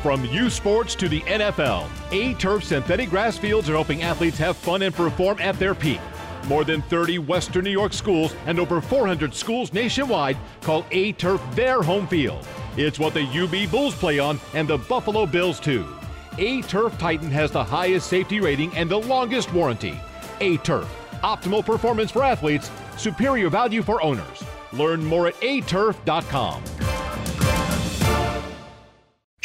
From 0.07 0.23
U 0.23 0.49
Sports 0.49 0.95
to 0.95 1.09
the 1.09 1.19
NFL, 1.23 1.85
A 2.13 2.33
Turf 2.35 2.63
synthetic 2.63 3.09
grass 3.09 3.37
fields 3.37 3.69
are 3.69 3.73
helping 3.73 4.03
athletes 4.03 4.37
have 4.37 4.55
fun 4.55 4.83
and 4.83 4.95
perform 4.95 5.37
at 5.41 5.59
their 5.59 5.75
peak. 5.75 5.99
More 6.47 6.63
than 6.63 6.81
30 6.83 7.19
Western 7.19 7.65
New 7.65 7.71
York 7.71 7.91
schools 7.91 8.33
and 8.45 8.57
over 8.57 8.79
400 8.79 9.33
schools 9.33 9.73
nationwide 9.73 10.37
call 10.61 10.85
A 10.91 11.11
Turf 11.11 11.41
their 11.55 11.81
home 11.81 12.07
field. 12.07 12.47
It's 12.77 12.99
what 12.99 13.15
the 13.15 13.25
UB 13.25 13.69
Bulls 13.69 13.95
play 13.95 14.17
on 14.17 14.39
and 14.53 14.65
the 14.65 14.77
Buffalo 14.77 15.25
Bills 15.25 15.59
too. 15.59 15.85
A 16.37 16.61
Turf 16.61 16.97
Titan 16.97 17.29
has 17.29 17.51
the 17.51 17.65
highest 17.65 18.07
safety 18.07 18.39
rating 18.39 18.73
and 18.77 18.89
the 18.89 19.01
longest 19.01 19.51
warranty. 19.51 19.99
A 20.39 20.55
Turf, 20.59 20.87
optimal 21.21 21.65
performance 21.65 22.11
for 22.11 22.23
athletes, 22.23 22.71
superior 22.95 23.49
value 23.49 23.83
for 23.83 24.01
owners. 24.01 24.41
Learn 24.71 25.03
more 25.03 25.27
at 25.27 25.35
aturf.com. 25.41 26.63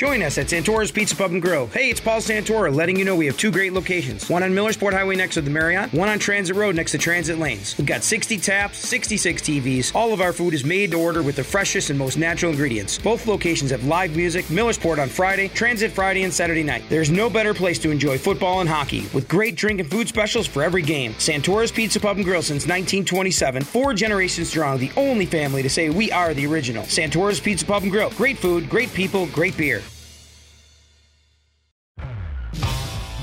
Join 0.02 0.24
us 0.24 0.36
at 0.36 0.46
Santora's 0.46 0.90
Pizza 0.90 1.14
Pub 1.14 1.30
and 1.30 1.40
Grill. 1.40 1.68
Hey, 1.68 1.88
it's 1.88 2.00
Paul 2.00 2.18
Santora 2.18 2.74
letting 2.74 2.98
you 2.98 3.04
know 3.04 3.14
we 3.14 3.26
have 3.26 3.38
two 3.38 3.52
great 3.52 3.72
locations. 3.72 4.28
One 4.28 4.42
on 4.42 4.50
Millersport 4.50 4.94
Highway 4.94 5.14
next 5.14 5.34
to 5.34 5.42
the 5.42 5.50
Marriott, 5.50 5.92
one 5.92 6.08
on 6.08 6.18
Transit 6.18 6.56
Road 6.56 6.74
next 6.74 6.90
to 6.90 6.98
Transit 6.98 7.38
Lanes. 7.38 7.78
We've 7.78 7.86
got 7.86 8.02
60 8.02 8.36
taps, 8.38 8.78
66 8.78 9.42
TVs. 9.42 9.94
All 9.94 10.12
of 10.12 10.20
our 10.20 10.32
food 10.32 10.54
is 10.54 10.64
made 10.64 10.90
to 10.90 11.00
order 11.00 11.22
with 11.22 11.36
the 11.36 11.44
freshest 11.44 11.90
and 11.90 11.96
most 11.96 12.18
natural 12.18 12.50
ingredients. 12.50 12.98
Both 12.98 13.28
locations 13.28 13.70
have 13.70 13.84
live 13.84 14.16
music, 14.16 14.46
Millersport 14.46 15.00
on 15.00 15.08
Friday, 15.08 15.46
Transit 15.46 15.92
Friday 15.92 16.24
and 16.24 16.34
Saturday 16.34 16.64
night. 16.64 16.82
There's 16.88 17.08
no 17.08 17.30
better 17.30 17.54
place 17.54 17.78
to 17.78 17.92
enjoy 17.92 18.18
football 18.18 18.58
and 18.60 18.68
hockey 18.68 19.06
with 19.14 19.28
great 19.28 19.54
drink 19.54 19.78
and 19.78 19.88
food 19.88 20.08
specials 20.08 20.48
for 20.48 20.64
every 20.64 20.82
game. 20.82 21.12
Santora's 21.12 21.70
Pizza 21.70 22.00
Pub 22.00 22.16
and 22.16 22.24
Grill 22.24 22.42
since 22.42 22.64
1927, 22.64 23.62
four 23.62 23.94
generations 23.94 24.48
strong, 24.48 24.78
the 24.78 24.90
only 24.96 25.26
family 25.26 25.62
to 25.62 25.70
say 25.70 25.90
we 25.90 26.10
are 26.10 26.34
the 26.34 26.44
original. 26.44 26.82
Santora's 26.86 27.38
Pizza 27.38 27.64
Pub 27.64 27.84
and 27.84 27.92
Grill. 27.92 28.10
Great 28.10 28.36
food, 28.36 28.68
great 28.68 28.92
people, 28.92 29.26
great 29.26 29.56
beer. 29.56 29.80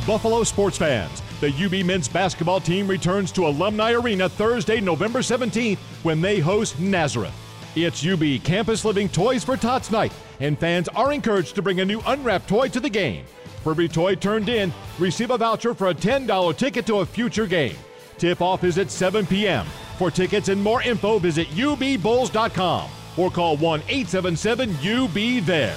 Buffalo 0.06 0.44
sports 0.44 0.77
fans. 0.77 1.22
The 1.39 1.51
UB 1.51 1.86
men's 1.86 2.08
basketball 2.08 2.60
team 2.60 2.88
returns 2.88 3.32
to 3.34 3.48
Alumni 3.48 3.91
Arena 3.94 4.27
Thursday, 4.27 4.82
November 4.82 5.20
17th 5.20 5.77
when 6.03 6.22
they 6.22 6.39
host 6.39 6.79
Nazareth. 6.79 7.34
It's 7.75 8.06
UB 8.06 8.44
Campus 8.44 8.84
Living 8.84 9.08
Toys 9.10 9.44
for 9.44 9.56
Tots 9.56 9.91
Night, 9.91 10.12
and 10.39 10.58
fans 10.58 10.88
are 10.89 11.13
encouraged 11.13 11.56
to 11.56 11.62
bring 11.62 11.79
a 11.79 11.86
new 11.86 12.01
unwrapped 12.08 12.50
toy 12.50 12.68
to 12.70 12.79
the 12.79 12.89
game. 12.89 13.25
For 13.63 13.72
every 13.72 13.88
toy 13.88 14.15
turned 14.15 14.50
in, 14.50 14.74
receive 14.98 15.32
a 15.32 15.38
voucher 15.38 15.74
for 15.74 15.89
a 15.89 15.94
$10 15.94 16.58
ticket 16.58 16.86
to 16.88 17.00
a 17.00 17.06
future 17.06 17.48
game. 17.48 17.75
Tip 18.18 18.41
off 18.41 18.63
is 18.63 18.77
at 18.77 18.91
7 18.91 19.25
p.m. 19.25 19.65
For 19.98 20.10
tickets 20.10 20.50
and 20.50 20.62
more 20.62 20.82
info, 20.82 21.20
visit 21.20 21.48
ubbulls.com 21.50 22.89
or 23.18 23.29
call 23.29 23.58
1 23.58 23.82
877 23.88 24.70
UB 24.84 25.46
there. 25.46 25.75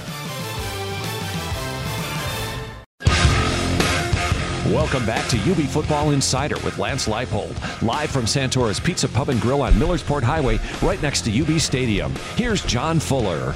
Welcome 4.66 5.04
back 5.04 5.28
to 5.30 5.36
UB 5.38 5.68
Football 5.68 6.12
Insider 6.12 6.54
with 6.60 6.78
Lance 6.78 7.08
Leipold, 7.08 7.82
live 7.82 8.10
from 8.10 8.26
Santora's 8.26 8.78
Pizza 8.78 9.08
Pub 9.08 9.28
and 9.28 9.40
Grill 9.40 9.62
on 9.62 9.72
Millersport 9.72 10.22
Highway, 10.22 10.60
right 10.80 11.02
next 11.02 11.22
to 11.22 11.42
UB 11.42 11.58
Stadium. 11.58 12.14
Here's 12.36 12.64
John 12.64 13.00
Fuller. 13.00 13.54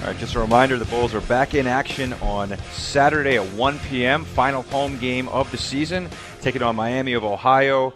All 0.00 0.06
right, 0.06 0.16
just 0.18 0.34
a 0.34 0.38
reminder 0.38 0.78
the 0.78 0.86
Bulls 0.86 1.12
are 1.12 1.20
back 1.20 1.52
in 1.54 1.66
action 1.66 2.14
on 2.22 2.56
Saturday 2.72 3.36
at 3.36 3.44
1 3.52 3.80
p.m., 3.80 4.24
final 4.24 4.62
home 4.62 4.98
game 4.98 5.28
of 5.28 5.50
the 5.50 5.58
season, 5.58 6.08
taking 6.40 6.62
it 6.62 6.64
on 6.64 6.74
Miami 6.74 7.12
of 7.12 7.22
Ohio. 7.22 7.92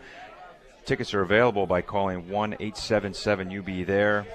Tickets 0.85 1.15
are 1.15 1.23
available 1.23 1.67
by 1.67 1.81
calling 1.81 2.29
1 2.29 2.57
877 2.61 3.59
UB 3.59 3.87
there 3.87 4.27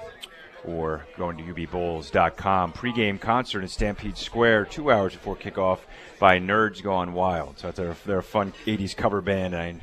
or 0.64 1.06
going 1.16 1.36
to 1.36 1.44
ubbulls.com. 1.44 2.72
Pre-game 2.72 3.18
concert 3.18 3.62
in 3.62 3.68
Stampede 3.68 4.16
Square 4.16 4.66
two 4.66 4.90
hours 4.90 5.14
before 5.14 5.36
kickoff 5.36 5.80
by 6.18 6.38
Nerds 6.38 6.82
Gone 6.82 7.12
Wild. 7.12 7.58
So 7.58 7.70
they're, 7.70 7.96
they're 8.04 8.18
a 8.18 8.22
fun 8.22 8.52
80s 8.66 8.96
cover 8.96 9.20
band. 9.20 9.54
I, 9.54 9.66
am 9.66 9.80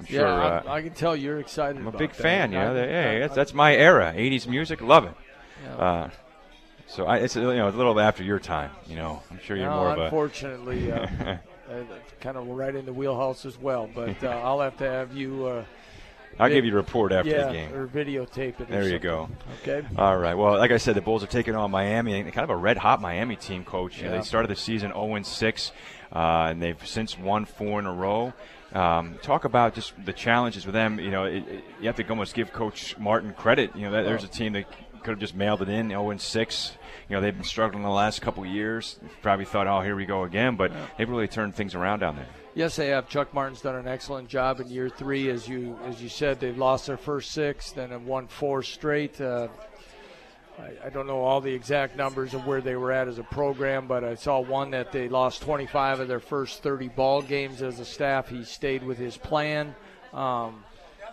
yeah, 0.00 0.06
sure. 0.06 0.26
Uh, 0.26 0.62
I, 0.66 0.76
I, 0.76 0.82
can 0.82 0.92
tell 0.92 1.16
you're 1.16 1.40
excited. 1.40 1.78
I'm 1.78 1.86
a 1.86 1.92
big 1.92 2.10
that. 2.10 2.22
fan. 2.22 2.52
You 2.52 2.58
know, 2.58 2.74
hey, 2.74 3.16
I, 3.16 3.18
that's, 3.20 3.34
that's 3.34 3.54
my 3.54 3.74
era. 3.74 4.12
80s 4.16 4.46
music, 4.46 4.80
love 4.80 5.04
it. 5.04 5.14
Yeah. 5.64 5.76
Uh, 5.76 6.10
so 6.88 7.04
I, 7.04 7.18
it's 7.18 7.36
you 7.36 7.42
know 7.42 7.68
a 7.68 7.70
little 7.70 8.00
after 8.00 8.22
your 8.22 8.38
time. 8.38 8.70
You 8.86 8.96
know, 8.96 9.22
I'm 9.30 9.38
sure 9.40 9.56
you're 9.56 9.66
no, 9.66 9.76
more 9.76 9.90
of 9.92 9.98
a. 9.98 10.04
unfortunately, 10.04 10.90
uh, 10.90 11.06
kind 12.20 12.36
of 12.36 12.46
right 12.48 12.74
in 12.74 12.86
the 12.86 12.92
wheelhouse 12.92 13.44
as 13.44 13.58
well. 13.58 13.88
But 13.94 14.24
uh, 14.24 14.28
I'll 14.28 14.60
have 14.60 14.78
to 14.78 14.90
have 14.90 15.14
you. 15.14 15.64
I'll 16.38 16.48
give 16.48 16.64
you 16.64 16.72
a 16.72 16.76
report 16.76 17.12
after 17.12 17.30
yeah, 17.30 17.46
the 17.46 17.52
game. 17.52 17.74
or 17.74 17.86
videotape 17.86 18.60
it. 18.60 18.68
There 18.68 18.88
you 18.88 18.98
go. 18.98 19.28
Okay. 19.62 19.86
All 19.96 20.16
right. 20.16 20.34
Well, 20.34 20.56
like 20.58 20.70
I 20.70 20.76
said, 20.76 20.94
the 20.94 21.00
Bulls 21.00 21.22
are 21.24 21.28
taking 21.28 21.54
on 21.54 21.70
Miami, 21.70 22.22
kind 22.24 22.44
of 22.44 22.50
a 22.50 22.56
red 22.56 22.76
hot 22.76 23.00
Miami 23.00 23.36
team. 23.36 23.64
Coach, 23.64 24.00
yeah. 24.00 24.10
they 24.10 24.22
started 24.22 24.48
the 24.48 24.56
season 24.56 24.92
0 24.92 25.22
6, 25.22 25.72
uh, 26.12 26.18
and 26.50 26.62
they've 26.62 26.86
since 26.86 27.18
won 27.18 27.44
four 27.44 27.80
in 27.80 27.86
a 27.86 27.92
row. 27.92 28.32
Um, 28.72 29.18
talk 29.22 29.44
about 29.44 29.74
just 29.74 29.92
the 30.04 30.12
challenges 30.12 30.66
with 30.66 30.74
them. 30.74 31.00
You 31.00 31.10
know, 31.10 31.24
it, 31.24 31.48
it, 31.48 31.64
you 31.80 31.86
have 31.86 31.96
to 31.96 32.08
almost 32.08 32.34
give 32.34 32.52
Coach 32.52 32.98
Martin 32.98 33.32
credit. 33.32 33.74
You 33.74 33.82
know, 33.82 33.92
that, 33.92 34.04
there's 34.04 34.24
a 34.24 34.28
team 34.28 34.52
that 34.52 34.66
could 35.02 35.10
have 35.10 35.18
just 35.18 35.34
mailed 35.34 35.62
it 35.62 35.68
in 35.68 35.88
0 35.88 36.16
6. 36.16 36.72
You 37.08 37.16
know, 37.16 37.22
they've 37.22 37.34
been 37.34 37.44
struggling 37.44 37.82
the 37.82 37.90
last 37.90 38.20
couple 38.20 38.44
of 38.44 38.50
years. 38.50 38.98
Probably 39.22 39.44
thought, 39.44 39.66
oh, 39.66 39.80
here 39.80 39.96
we 39.96 40.04
go 40.04 40.24
again, 40.24 40.56
but 40.56 40.72
yeah. 40.72 40.86
they've 40.96 41.08
really 41.08 41.28
turned 41.28 41.54
things 41.54 41.74
around 41.74 42.00
down 42.00 42.16
there. 42.16 42.26
Yes, 42.54 42.76
they 42.76 42.88
have. 42.88 43.08
Chuck 43.08 43.32
Martin's 43.32 43.60
done 43.60 43.76
an 43.76 43.86
excellent 43.86 44.28
job 44.28 44.60
in 44.60 44.68
year 44.68 44.88
three, 44.88 45.30
as 45.30 45.48
you 45.48 45.78
as 45.86 46.02
you 46.02 46.08
said. 46.08 46.40
They've 46.40 46.58
lost 46.58 46.86
their 46.86 46.96
first 46.96 47.30
six, 47.30 47.70
then 47.72 47.90
have 47.90 48.04
won 48.04 48.26
four 48.26 48.62
straight. 48.62 49.20
Uh, 49.20 49.48
I, 50.58 50.86
I, 50.86 50.90
don't 50.90 51.06
know 51.06 51.20
all 51.20 51.40
the 51.40 51.52
exact 51.52 51.96
numbers 51.96 52.34
of 52.34 52.46
where 52.46 52.60
they 52.60 52.74
were 52.74 52.90
at 52.90 53.06
as 53.06 53.18
a 53.18 53.22
program, 53.22 53.86
but 53.86 54.02
I 54.02 54.16
saw 54.16 54.40
one 54.40 54.72
that 54.72 54.90
they 54.90 55.08
lost 55.08 55.42
25 55.42 56.00
of 56.00 56.08
their 56.08 56.18
first 56.18 56.62
30 56.62 56.88
ball 56.88 57.22
games 57.22 57.62
as 57.62 57.78
a 57.78 57.84
staff. 57.84 58.28
He 58.28 58.42
stayed 58.42 58.82
with 58.82 58.98
his 58.98 59.16
plan. 59.16 59.74
Um, 60.12 60.64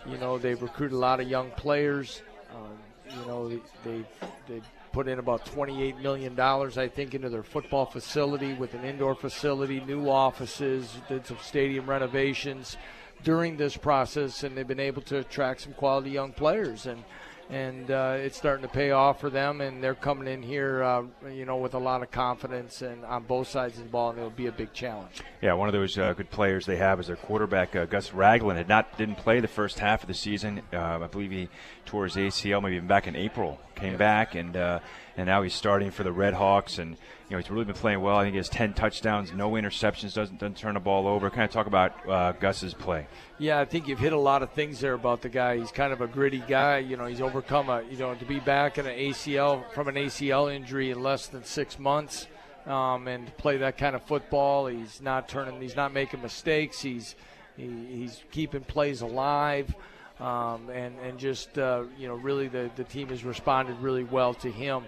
you 0.07 0.17
know, 0.17 0.37
they've 0.37 0.61
recruited 0.61 0.95
a 0.95 0.99
lot 0.99 1.19
of 1.19 1.29
young 1.29 1.51
players. 1.51 2.23
Um, 2.55 2.77
you 3.09 3.25
know, 3.27 3.49
they 3.83 4.03
they, 4.47 4.61
put 4.91 5.09
in 5.09 5.19
about 5.19 5.45
$28 5.45 6.01
million, 6.01 6.39
I 6.39 6.87
think, 6.87 7.13
into 7.13 7.27
their 7.27 7.43
football 7.43 7.85
facility 7.85 8.53
with 8.53 8.73
an 8.75 8.85
indoor 8.85 9.13
facility, 9.13 9.81
new 9.81 10.09
offices, 10.09 10.89
did 11.09 11.25
some 11.27 11.37
stadium 11.41 11.89
renovations 11.89 12.77
during 13.23 13.57
this 13.57 13.75
process, 13.75 14.43
and 14.43 14.55
they've 14.55 14.65
been 14.65 14.79
able 14.79 15.01
to 15.01 15.17
attract 15.17 15.61
some 15.61 15.73
quality 15.73 16.11
young 16.11 16.31
players. 16.31 16.85
And 16.85 17.03
and 17.49 17.91
uh, 17.91 18.15
it's 18.17 18.37
starting 18.37 18.67
to 18.67 18.73
pay 18.73 18.91
off 18.91 19.19
for 19.19 19.29
them, 19.29 19.61
and 19.61 19.83
they're 19.83 19.95
coming 19.95 20.27
in 20.27 20.41
here, 20.41 20.83
uh, 20.83 21.03
you 21.29 21.45
know, 21.45 21.57
with 21.57 21.75
a 21.75 21.79
lot 21.79 22.01
of 22.01 22.09
confidence 22.09 22.81
and 22.81 23.05
on 23.05 23.23
both 23.23 23.47
sides 23.47 23.77
of 23.77 23.83
the 23.83 23.89
ball, 23.89 24.09
and 24.09 24.17
it'll 24.17 24.31
be 24.31 24.47
a 24.47 24.51
big 24.51 24.73
challenge. 24.73 25.21
Yeah, 25.41 25.53
one 25.53 25.69
of 25.69 25.73
those 25.73 25.97
uh, 25.97 26.13
good 26.13 26.29
players 26.31 26.65
they 26.65 26.77
have 26.77 26.99
is 26.99 27.07
their 27.07 27.15
quarterback 27.15 27.75
uh, 27.75 27.85
Gus 27.85 28.13
Ragland. 28.13 28.57
Had 28.57 28.67
not 28.67 28.97
didn't 28.97 29.15
play 29.15 29.39
the 29.39 29.47
first 29.47 29.79
half 29.79 30.01
of 30.01 30.07
the 30.07 30.13
season. 30.13 30.61
Uh, 30.73 30.99
I 31.01 31.07
believe 31.07 31.31
he 31.31 31.49
tore 31.85 32.05
his 32.05 32.15
ACL, 32.15 32.63
maybe 32.63 32.77
even 32.77 32.87
back 32.87 33.07
in 33.07 33.15
April. 33.15 33.59
Came 33.75 33.93
yeah. 33.93 33.97
back 33.97 34.35
and 34.35 34.55
uh, 34.57 34.79
and 35.17 35.27
now 35.27 35.43
he's 35.43 35.53
starting 35.53 35.91
for 35.91 36.03
the 36.03 36.11
Red 36.11 36.33
Hawks, 36.33 36.77
and 36.77 36.91
you 36.91 37.31
know 37.31 37.37
he's 37.37 37.49
really 37.49 37.65
been 37.65 37.75
playing 37.75 38.01
well. 38.01 38.17
I 38.17 38.23
think 38.23 38.33
he 38.33 38.37
has 38.37 38.49
10 38.49 38.73
touchdowns, 38.73 39.31
no 39.31 39.51
interceptions, 39.51 40.13
doesn't 40.13 40.39
doesn't 40.39 40.57
turn 40.57 40.73
the 40.73 40.79
ball 40.79 41.07
over. 41.07 41.29
Kind 41.29 41.43
of 41.43 41.51
talk 41.51 41.67
about 41.67 42.09
uh, 42.09 42.33
Gus's 42.33 42.73
play. 42.73 43.07
Yeah, 43.37 43.59
I 43.59 43.65
think 43.65 43.87
you've 43.87 43.99
hit 43.99 44.13
a 44.13 44.19
lot 44.19 44.43
of 44.43 44.51
things 44.51 44.79
there 44.79 44.93
about 44.93 45.21
the 45.21 45.29
guy. 45.29 45.57
He's 45.57 45.71
kind 45.71 45.93
of 45.93 46.01
a 46.01 46.07
gritty 46.07 46.43
guy. 46.47 46.79
You 46.79 46.97
know, 46.97 47.05
he's 47.05 47.21
overcome 47.21 47.69
a 47.69 47.83
you 47.89 47.97
know 47.97 48.13
to 48.13 48.25
be 48.25 48.39
back 48.39 48.77
in 48.77 48.85
an 48.85 48.97
ACL 48.97 49.71
from 49.71 49.87
an 49.87 49.95
ACL 49.95 50.53
injury 50.53 50.91
in 50.91 51.01
less 51.01 51.27
than 51.27 51.43
six 51.43 51.79
months, 51.79 52.27
um, 52.65 53.07
and 53.07 53.35
play 53.37 53.57
that 53.57 53.77
kind 53.77 53.95
of 53.95 54.03
football. 54.03 54.67
He's 54.67 55.01
not 55.01 55.29
turning. 55.29 55.61
He's 55.61 55.75
not 55.75 55.93
making 55.93 56.21
mistakes. 56.21 56.81
He's 56.81 57.15
he, 57.55 57.69
he's 57.89 58.21
keeping 58.31 58.61
plays 58.61 59.01
alive. 59.01 59.73
Um, 60.19 60.69
and 60.69 60.97
and 60.99 61.19
just 61.19 61.57
uh, 61.57 61.83
you 61.97 62.07
know 62.07 62.15
really 62.15 62.47
the 62.47 62.69
the 62.77 62.85
team 62.85 63.09
has 63.09 63.25
responded 63.25 63.77
really 63.79 64.05
well 64.05 64.33
to 64.35 64.49
him 64.49 64.85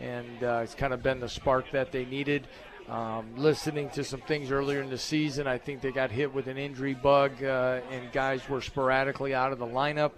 and 0.00 0.42
uh, 0.42 0.60
it's 0.62 0.74
kind 0.74 0.92
of 0.92 1.02
been 1.02 1.20
the 1.20 1.28
spark 1.28 1.70
that 1.72 1.92
they 1.92 2.04
needed. 2.04 2.46
Um, 2.88 3.26
listening 3.36 3.90
to 3.90 4.04
some 4.04 4.20
things 4.22 4.50
earlier 4.50 4.80
in 4.80 4.88
the 4.88 4.98
season, 4.98 5.46
I 5.46 5.58
think 5.58 5.82
they 5.82 5.92
got 5.92 6.10
hit 6.10 6.32
with 6.32 6.46
an 6.46 6.56
injury 6.56 6.94
bug, 6.94 7.42
uh, 7.42 7.80
and 7.90 8.10
guys 8.12 8.48
were 8.48 8.62
sporadically 8.62 9.34
out 9.34 9.52
of 9.52 9.58
the 9.58 9.66
lineup. 9.66 10.12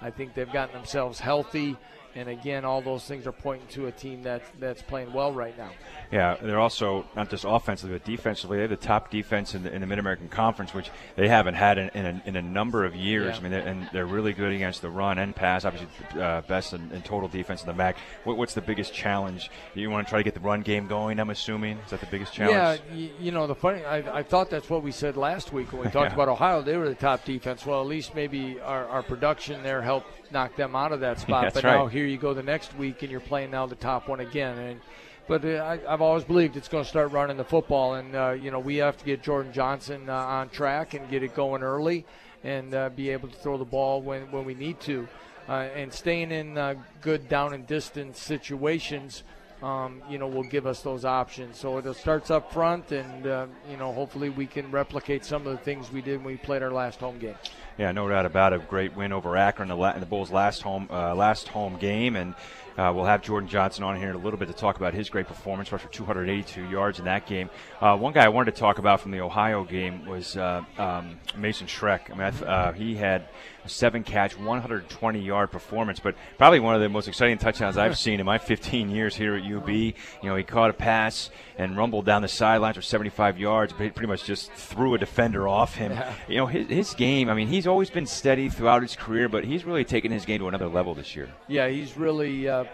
I 0.00 0.10
think 0.10 0.34
they've 0.34 0.50
gotten 0.50 0.74
themselves 0.74 1.20
healthy, 1.20 1.76
and 2.14 2.28
again, 2.28 2.64
all 2.64 2.80
those 2.80 3.04
things 3.04 3.26
are 3.26 3.32
pointing 3.32 3.66
to 3.68 3.86
a 3.86 3.92
team 3.92 4.22
that 4.22 4.42
that's 4.60 4.82
playing 4.82 5.12
well 5.12 5.32
right 5.32 5.56
now. 5.58 5.70
Yeah, 6.12 6.36
they're 6.40 6.60
also 6.60 7.04
not 7.16 7.28
just 7.28 7.44
offensively 7.46 7.96
but 7.98 8.04
defensively. 8.04 8.58
They're 8.58 8.68
the 8.68 8.76
top 8.76 9.10
defense 9.10 9.54
in 9.54 9.64
the, 9.64 9.72
in 9.72 9.80
the 9.80 9.86
Mid 9.86 9.98
American 9.98 10.28
Conference, 10.28 10.72
which 10.72 10.90
they 11.16 11.28
haven't 11.28 11.54
had 11.54 11.78
in, 11.78 11.88
in, 11.94 12.06
a, 12.06 12.22
in 12.26 12.36
a 12.36 12.42
number 12.42 12.84
of 12.84 12.94
years. 12.94 13.32
Yeah. 13.32 13.36
I 13.36 13.40
mean, 13.40 13.52
they're, 13.52 13.66
and 13.66 13.90
they're 13.92 14.06
really 14.06 14.32
good 14.32 14.52
against 14.52 14.80
the 14.80 14.90
run 14.90 15.18
and 15.18 15.34
pass. 15.34 15.64
Obviously, 15.64 15.88
uh, 16.20 16.42
best 16.42 16.72
in, 16.72 16.90
in, 16.92 17.02
total 17.02 17.28
defense 17.28 17.62
in 17.62 17.66
the 17.66 17.74
MAC. 17.74 17.96
What, 18.22 18.36
what's 18.36 18.54
the 18.54 18.60
biggest 18.60 18.94
challenge? 18.94 19.50
You 19.74 19.90
want 19.90 20.06
to 20.06 20.10
try 20.10 20.20
to 20.20 20.24
get 20.24 20.34
the 20.34 20.40
run 20.40 20.62
game 20.62 20.86
going? 20.86 21.18
I'm 21.18 21.30
assuming 21.30 21.78
is 21.78 21.90
that 21.90 22.00
the 22.00 22.06
biggest 22.06 22.32
challenge? 22.32 22.80
Yeah, 22.90 22.96
you, 22.96 23.10
you 23.18 23.30
know 23.32 23.46
the 23.46 23.54
funny. 23.54 23.84
I, 23.84 24.18
I, 24.18 24.22
thought 24.22 24.50
that's 24.50 24.70
what 24.70 24.82
we 24.82 24.92
said 24.92 25.16
last 25.16 25.52
week 25.52 25.72
when 25.72 25.82
we 25.82 25.90
talked 25.90 26.10
yeah. 26.10 26.14
about 26.14 26.28
Ohio. 26.28 26.62
They 26.62 26.76
were 26.76 26.88
the 26.88 26.94
top 26.94 27.24
defense. 27.24 27.66
Well, 27.66 27.80
at 27.80 27.86
least 27.86 28.14
maybe 28.14 28.60
our, 28.60 28.86
our 28.86 29.02
production 29.02 29.62
there 29.62 29.82
helped 29.82 30.08
knock 30.30 30.56
them 30.56 30.74
out 30.74 30.92
of 30.92 31.00
that 31.00 31.20
spot. 31.20 31.44
Yeah, 31.44 31.50
but 31.54 31.64
right. 31.64 31.74
now 31.74 31.86
here 31.86 32.06
you 32.06 32.18
go 32.18 32.34
the 32.34 32.42
next 32.42 32.76
week 32.76 33.02
and 33.02 33.10
you're 33.10 33.20
playing 33.20 33.50
now 33.50 33.66
the 33.66 33.74
top 33.74 34.08
one 34.08 34.20
again. 34.20 34.58
And 34.58 34.80
but 35.26 35.44
uh, 35.44 35.78
I, 35.86 35.90
have 35.90 36.02
always 36.02 36.24
believed 36.24 36.56
it's 36.56 36.68
going 36.68 36.84
to 36.84 36.88
start 36.88 37.12
running 37.12 37.36
the 37.36 37.44
football, 37.44 37.94
and 37.94 38.14
uh, 38.14 38.30
you 38.32 38.50
know 38.50 38.60
we 38.60 38.76
have 38.76 38.96
to 38.98 39.04
get 39.04 39.22
Jordan 39.22 39.52
Johnson 39.52 40.08
uh, 40.08 40.14
on 40.14 40.48
track 40.50 40.94
and 40.94 41.08
get 41.08 41.22
it 41.22 41.34
going 41.34 41.62
early, 41.62 42.04
and 42.42 42.74
uh, 42.74 42.90
be 42.90 43.10
able 43.10 43.28
to 43.28 43.36
throw 43.36 43.56
the 43.56 43.64
ball 43.64 44.02
when 44.02 44.30
when 44.30 44.44
we 44.44 44.54
need 44.54 44.80
to, 44.80 45.08
uh, 45.48 45.52
and 45.52 45.92
staying 45.92 46.30
in 46.30 46.58
uh, 46.58 46.74
good 47.00 47.28
down 47.28 47.54
and 47.54 47.66
distance 47.66 48.20
situations. 48.20 49.22
Um, 49.64 50.02
you 50.10 50.18
know, 50.18 50.26
will 50.26 50.42
give 50.42 50.66
us 50.66 50.82
those 50.82 51.06
options. 51.06 51.58
So 51.58 51.78
it 51.78 51.96
starts 51.96 52.30
up 52.30 52.52
front, 52.52 52.92
and 52.92 53.24
you 53.70 53.76
know, 53.78 53.92
hopefully 53.92 54.28
we 54.28 54.46
can 54.46 54.70
replicate 54.70 55.24
some 55.24 55.46
of 55.46 55.52
the 55.52 55.64
things 55.64 55.90
we 55.90 56.02
did 56.02 56.18
when 56.18 56.26
we 56.26 56.36
played 56.36 56.62
our 56.62 56.70
last 56.70 57.00
home 57.00 57.18
game. 57.18 57.36
Yeah, 57.78 57.90
no 57.92 58.06
doubt 58.08 58.26
about 58.26 58.52
it. 58.52 58.68
Great 58.68 58.94
win 58.94 59.12
over 59.12 59.36
Akron 59.36 59.68
the, 59.68 60.06
Bulls' 60.08 60.30
last 60.30 60.60
home 60.60 60.88
last 60.90 61.48
home 61.48 61.78
game, 61.78 62.14
and 62.14 62.34
uh, 62.76 62.92
we'll 62.94 63.04
have 63.04 63.22
Jordan 63.22 63.48
Johnson 63.48 63.84
on 63.84 63.96
here 63.96 64.10
in 64.10 64.16
a 64.16 64.18
little 64.18 64.38
bit 64.38 64.48
to 64.48 64.54
talk 64.54 64.76
about 64.76 64.94
his 64.94 65.08
great 65.08 65.28
performance, 65.28 65.70
rushed 65.70 65.84
for 65.84 65.92
282 65.92 66.68
yards 66.68 66.98
in 66.98 67.04
that 67.04 67.26
game. 67.26 67.48
Uh, 67.80 67.96
one 67.96 68.12
guy 68.12 68.24
I 68.24 68.28
wanted 68.28 68.54
to 68.54 68.60
talk 68.60 68.78
about 68.78 69.00
from 69.00 69.12
the 69.12 69.20
Ohio 69.20 69.62
game 69.64 70.06
was 70.06 70.36
uh, 70.36 70.62
um, 70.76 71.18
Mason 71.36 71.68
Schreck. 71.68 72.10
I 72.10 72.14
mean, 72.14 72.48
uh, 72.48 72.72
he 72.72 72.96
had 72.96 73.28
a 73.64 73.68
seven 73.68 74.04
catch, 74.04 74.38
120 74.38 75.20
yard 75.20 75.50
performance, 75.50 75.98
but 75.98 76.14
probably 76.38 76.60
one 76.60 76.74
of 76.74 76.80
the 76.80 76.88
most 76.88 77.08
exciting 77.08 77.38
touchdowns 77.38 77.78
I've 77.78 77.98
seen 78.04 78.20
in 78.20 78.26
my 78.26 78.38
15 78.38 78.90
years 78.90 79.16
here 79.16 79.34
at 79.34 79.42
UB. 79.42 79.68
You 79.68 79.94
know, 80.22 80.36
he 80.36 80.42
caught 80.42 80.70
a 80.70 80.74
pass 80.74 81.30
and 81.56 81.76
rumbled 81.76 82.04
down 82.04 82.22
the 82.22 82.28
sidelines 82.28 82.76
for 82.76 82.82
75 82.82 83.38
yards, 83.38 83.72
but 83.72 83.82
he 83.82 83.90
pretty 83.90 84.08
much 84.08 84.24
just 84.24 84.52
threw 84.52 84.94
a 84.94 84.98
defender 84.98 85.48
off 85.48 85.74
him. 85.74 85.92
Yeah. 85.92 86.14
You 86.28 86.36
know, 86.36 86.46
his, 86.46 86.68
his 86.68 86.94
game, 86.94 87.28
I 87.28 87.34
mean, 87.34 87.48
he's 87.48 87.66
always 87.66 87.90
been 87.90 88.06
steady 88.06 88.48
throughout 88.48 88.82
his 88.82 88.96
career, 88.96 89.28
but 89.28 89.44
he's 89.44 89.64
really 89.64 89.84
taken 89.84 90.12
his 90.12 90.24
game 90.24 90.40
to 90.40 90.48
another 90.48 90.68
level 90.68 90.94
this 90.94 91.16
year. 91.16 91.28
Yeah, 91.48 91.68
he's 91.68 91.96
really. 91.96 92.48
Uh, 92.48 92.64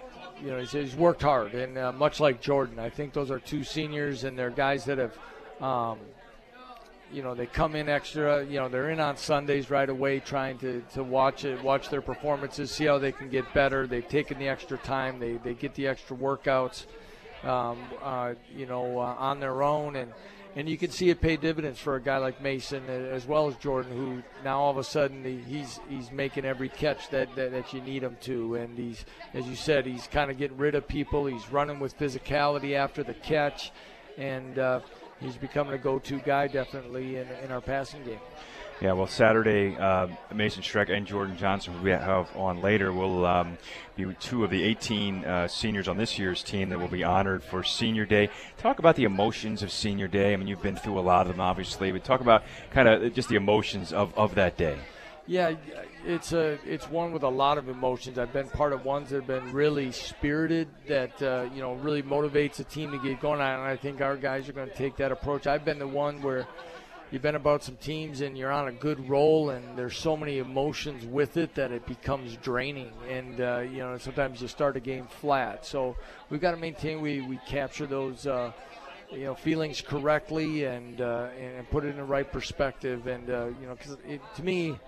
you 0.43 0.51
know, 0.51 0.59
he's, 0.59 0.73
he's, 0.73 0.95
worked 0.97 1.23
hard, 1.23 1.55
and 1.55 1.77
uh, 1.77 1.93
much 1.93 2.19
like 2.19 2.41
Jordan, 2.41 2.79
I 2.79 2.89
think 2.89 3.13
those 3.13 3.31
are 3.31 3.39
two 3.39 3.63
seniors, 3.63 4.25
and 4.25 4.39
they're 4.39 4.49
guys 4.49 4.87
that 4.87 4.99
have, 4.99 5.19
um, 5.61 5.99
you 7.13 7.23
know, 7.23 7.35
they 7.35 7.47
come 7.47 7.75
in 7.75 7.89
extra. 7.89 8.45
You 8.45 8.61
know, 8.61 8.69
they're 8.69 8.91
in 8.91 9.01
on 9.01 9.17
Sundays 9.17 9.71
right 9.71 9.89
away, 9.89 10.21
trying 10.21 10.59
to, 10.59 10.83
to 10.95 11.03
watch 11.03 11.45
it, 11.45 11.63
watch 11.63 11.89
their 11.89 12.03
performances, 12.03 12.71
see 12.71 12.87
how 12.87 12.99
they 12.99 13.13
can 13.13 13.29
get 13.29 13.53
better. 13.53 13.87
They've 13.87 14.07
taken 14.07 14.39
the 14.39 14.49
extra 14.49 14.79
time, 14.79 15.19
they 15.19 15.35
they 15.35 15.55
get 15.55 15.75
the 15.75 15.87
extra 15.87 16.17
workouts, 16.17 16.87
um, 17.45 17.79
uh, 18.03 18.35
you 18.55 18.67
know, 18.67 18.99
uh, 18.99 19.15
on 19.19 19.41
their 19.41 19.63
own, 19.63 19.97
and 19.97 20.13
and 20.57 20.69
you 20.69 20.77
can 20.77 20.91
see 20.91 21.11
it 21.11 21.21
pay 21.21 21.37
dividends 21.37 21.79
for 21.79 21.95
a 21.95 22.01
guy 22.01 22.17
like 22.19 22.43
Mason 22.43 22.89
as 22.89 23.25
well 23.27 23.49
as 23.49 23.57
Jordan, 23.57 23.97
who 23.97 24.23
now 24.45 24.59
all 24.59 24.71
of 24.71 24.79
a 24.79 24.85
sudden 24.85 25.25
he's 25.47 25.79
he's 25.89 26.11
making 26.11 26.45
every 26.45 26.69
catch 26.69 27.09
that, 27.11 27.35
that, 27.37 27.53
that 27.53 27.73
you 27.73 27.81
need 27.81 28.03
him 28.03 28.17
to, 28.23 28.57
and 28.57 28.77
he's 28.77 29.05
as 29.33 29.47
you 29.47 29.55
said 29.55 29.87
he's 29.87 30.07
kind 30.09 30.31
of 30.31 30.39
getting 30.39 30.57
rid 30.57 30.75
of 30.75 30.89
people. 30.89 31.27
He's 31.27 31.51
running 31.51 31.79
with 31.79 31.97
physicality 31.99 32.75
after 32.75 33.03
the 33.03 33.15
catch, 33.15 33.71
and 34.19 34.59
uh, 34.59 34.81
he's 35.21 35.37
becoming 35.37 35.75
a 35.75 35.79
go-to 35.79 36.19
guy 36.19 36.49
definitely 36.49 37.17
in, 37.17 37.29
in 37.45 37.51
our 37.51 37.61
passing 37.61 38.03
game. 38.05 38.21
Yeah, 38.81 38.95
well, 38.95 39.07
Saturday, 39.07 39.77
uh, 39.77 40.09
Mason 40.35 40.63
Schreck 40.63 40.89
and 40.89 41.07
Jordan 41.07 41.37
Johnson, 41.37 41.75
who 41.75 41.83
we 41.83 41.91
have 41.91 42.35
on 42.35 42.63
later, 42.63 42.91
will 42.95 43.27
um, 43.27 43.59
be 43.95 44.07
two 44.19 44.43
of 44.43 44.49
the 44.49 44.63
18 44.63 45.23
uh, 45.23 45.49
seniors 45.49 45.87
on 45.87 45.99
this 45.99 46.19
year's 46.19 46.43
team 46.43 46.71
that 46.71 46.79
will 46.79 46.89
be 46.89 47.05
honored 47.05 47.43
for 47.43 47.63
Senior 47.63 48.07
Day. 48.07 48.31
Talk 48.57 48.79
about 48.79 48.97
the 48.97 49.05
emotions 49.05 49.63
of 49.63 49.71
Senior 49.71 50.09
Day. 50.09 50.33
I 50.33 50.37
mean, 50.39 50.49
you've 50.49 50.63
been 50.63 50.77
through 50.77 50.99
a 50.99 51.03
lot 51.03 51.27
of 51.27 51.29
them, 51.29 51.43
obviously, 51.43 51.93
but 51.93 52.05
talk 52.05 52.23
about 52.23 52.43
kind 52.71 52.89
of 52.89 53.13
just 53.13 53.29
the 53.29 53.37
emotions 53.37 53.93
of, 53.93 54.17
of 54.17 54.35
that 54.37 54.57
day. 54.57 54.79
Yeah, 55.27 55.57
it's 56.05 56.33
a 56.33 56.59
it's 56.67 56.89
one 56.89 57.13
with 57.13 57.23
a 57.23 57.29
lot 57.29 57.59
of 57.59 57.69
emotions. 57.69 58.19
I've 58.19 58.33
been 58.33 58.49
part 58.49 58.73
of 58.73 58.85
ones 58.85 59.11
that 59.11 59.17
have 59.17 59.27
been 59.27 59.53
really 59.53 59.93
spirited, 59.93 60.69
that 60.89 61.21
uh, 61.23 61.49
you 61.55 61.61
know 61.61 61.75
really 61.75 62.03
motivates 62.03 62.61
a 62.61 62.65
team 62.65 62.91
to 62.93 62.99
get 62.99 63.21
going. 63.21 63.41
And 63.41 63.63
I 63.63 63.77
think 63.77 64.01
our 64.01 64.17
guys 64.17 64.49
are 64.49 64.53
going 64.53 64.69
to 64.69 64.77
take 64.77 64.97
that 64.97 65.13
approach. 65.13 65.47
I've 65.47 65.65
been 65.65 65.79
the 65.79 65.89
one 65.89 66.23
where 66.23 66.47
you've 67.11 67.23
been 67.23 67.35
about 67.35 67.63
some 67.63 67.77
teams 67.77 68.21
and 68.21 68.39
you're 68.39 68.53
on 68.53 68.69
a 68.69 68.73
good 68.73 69.09
roll 69.09 69.51
and 69.51 69.77
there's 69.77 69.97
so 69.97 70.17
many 70.17 70.39
emotions 70.39 71.05
with 71.05 71.37
it 71.37 71.55
that 71.57 71.73
it 71.73 71.85
becomes 71.87 72.37
draining 72.37 72.93
and 73.09 73.41
uh, 73.41 73.59
you 73.59 73.79
know 73.79 73.99
sometimes 73.99 74.41
you 74.41 74.47
start 74.47 74.77
a 74.77 74.81
game 74.81 75.07
flat 75.21 75.67
so 75.67 75.97
we've 76.29 76.41
got 76.41 76.53
to 76.53 76.57
maintain 76.57 77.01
we, 77.01 77.21
we 77.23 77.37
capture 77.49 77.87
those 77.87 78.29
uh, 78.29 78.53
you 79.11 79.25
know 79.25 79.35
feelings 79.35 79.81
correctly 79.81 80.65
and 80.65 81.01
uh, 81.01 81.29
and 81.41 81.69
put 81.71 81.85
it 81.85 81.89
in 81.89 81.97
the 81.97 82.05
right 82.05 82.31
perspective 82.31 83.07
and 83.09 83.29
uh, 83.29 83.47
you 83.61 83.67
know 83.67 83.75
because 83.75 83.97
to 84.37 84.43
me 84.45 84.79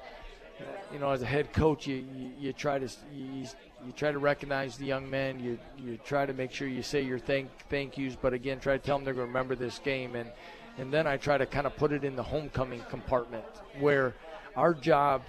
you 0.92 0.98
know 0.98 1.10
as 1.10 1.22
a 1.22 1.26
head 1.26 1.52
coach 1.52 1.86
you, 1.86 2.04
you, 2.16 2.30
you 2.38 2.52
try 2.52 2.78
to 2.78 2.88
you, 3.14 3.46
you 3.84 3.92
try 3.96 4.12
to 4.12 4.18
recognize 4.18 4.76
the 4.76 4.86
young 4.86 5.08
men 5.08 5.40
you 5.40 5.58
you 5.78 5.98
try 6.04 6.26
to 6.26 6.32
make 6.32 6.52
sure 6.52 6.68
you 6.68 6.82
say 6.82 7.02
your 7.02 7.18
thank 7.18 7.48
thank 7.68 7.96
yous 7.98 8.16
but 8.20 8.32
again 8.32 8.60
try 8.60 8.76
to 8.76 8.82
tell 8.82 8.96
them 8.96 9.04
they're 9.04 9.14
going 9.14 9.26
to 9.26 9.32
remember 9.32 9.54
this 9.54 9.78
game 9.78 10.14
and 10.14 10.30
and 10.78 10.92
then 10.92 11.06
I 11.06 11.16
try 11.16 11.36
to 11.36 11.46
kind 11.46 11.66
of 11.66 11.76
put 11.76 11.92
it 11.92 12.04
in 12.04 12.16
the 12.16 12.22
homecoming 12.22 12.82
compartment 12.88 13.44
where 13.78 14.14
our 14.56 14.74
job 14.74 15.22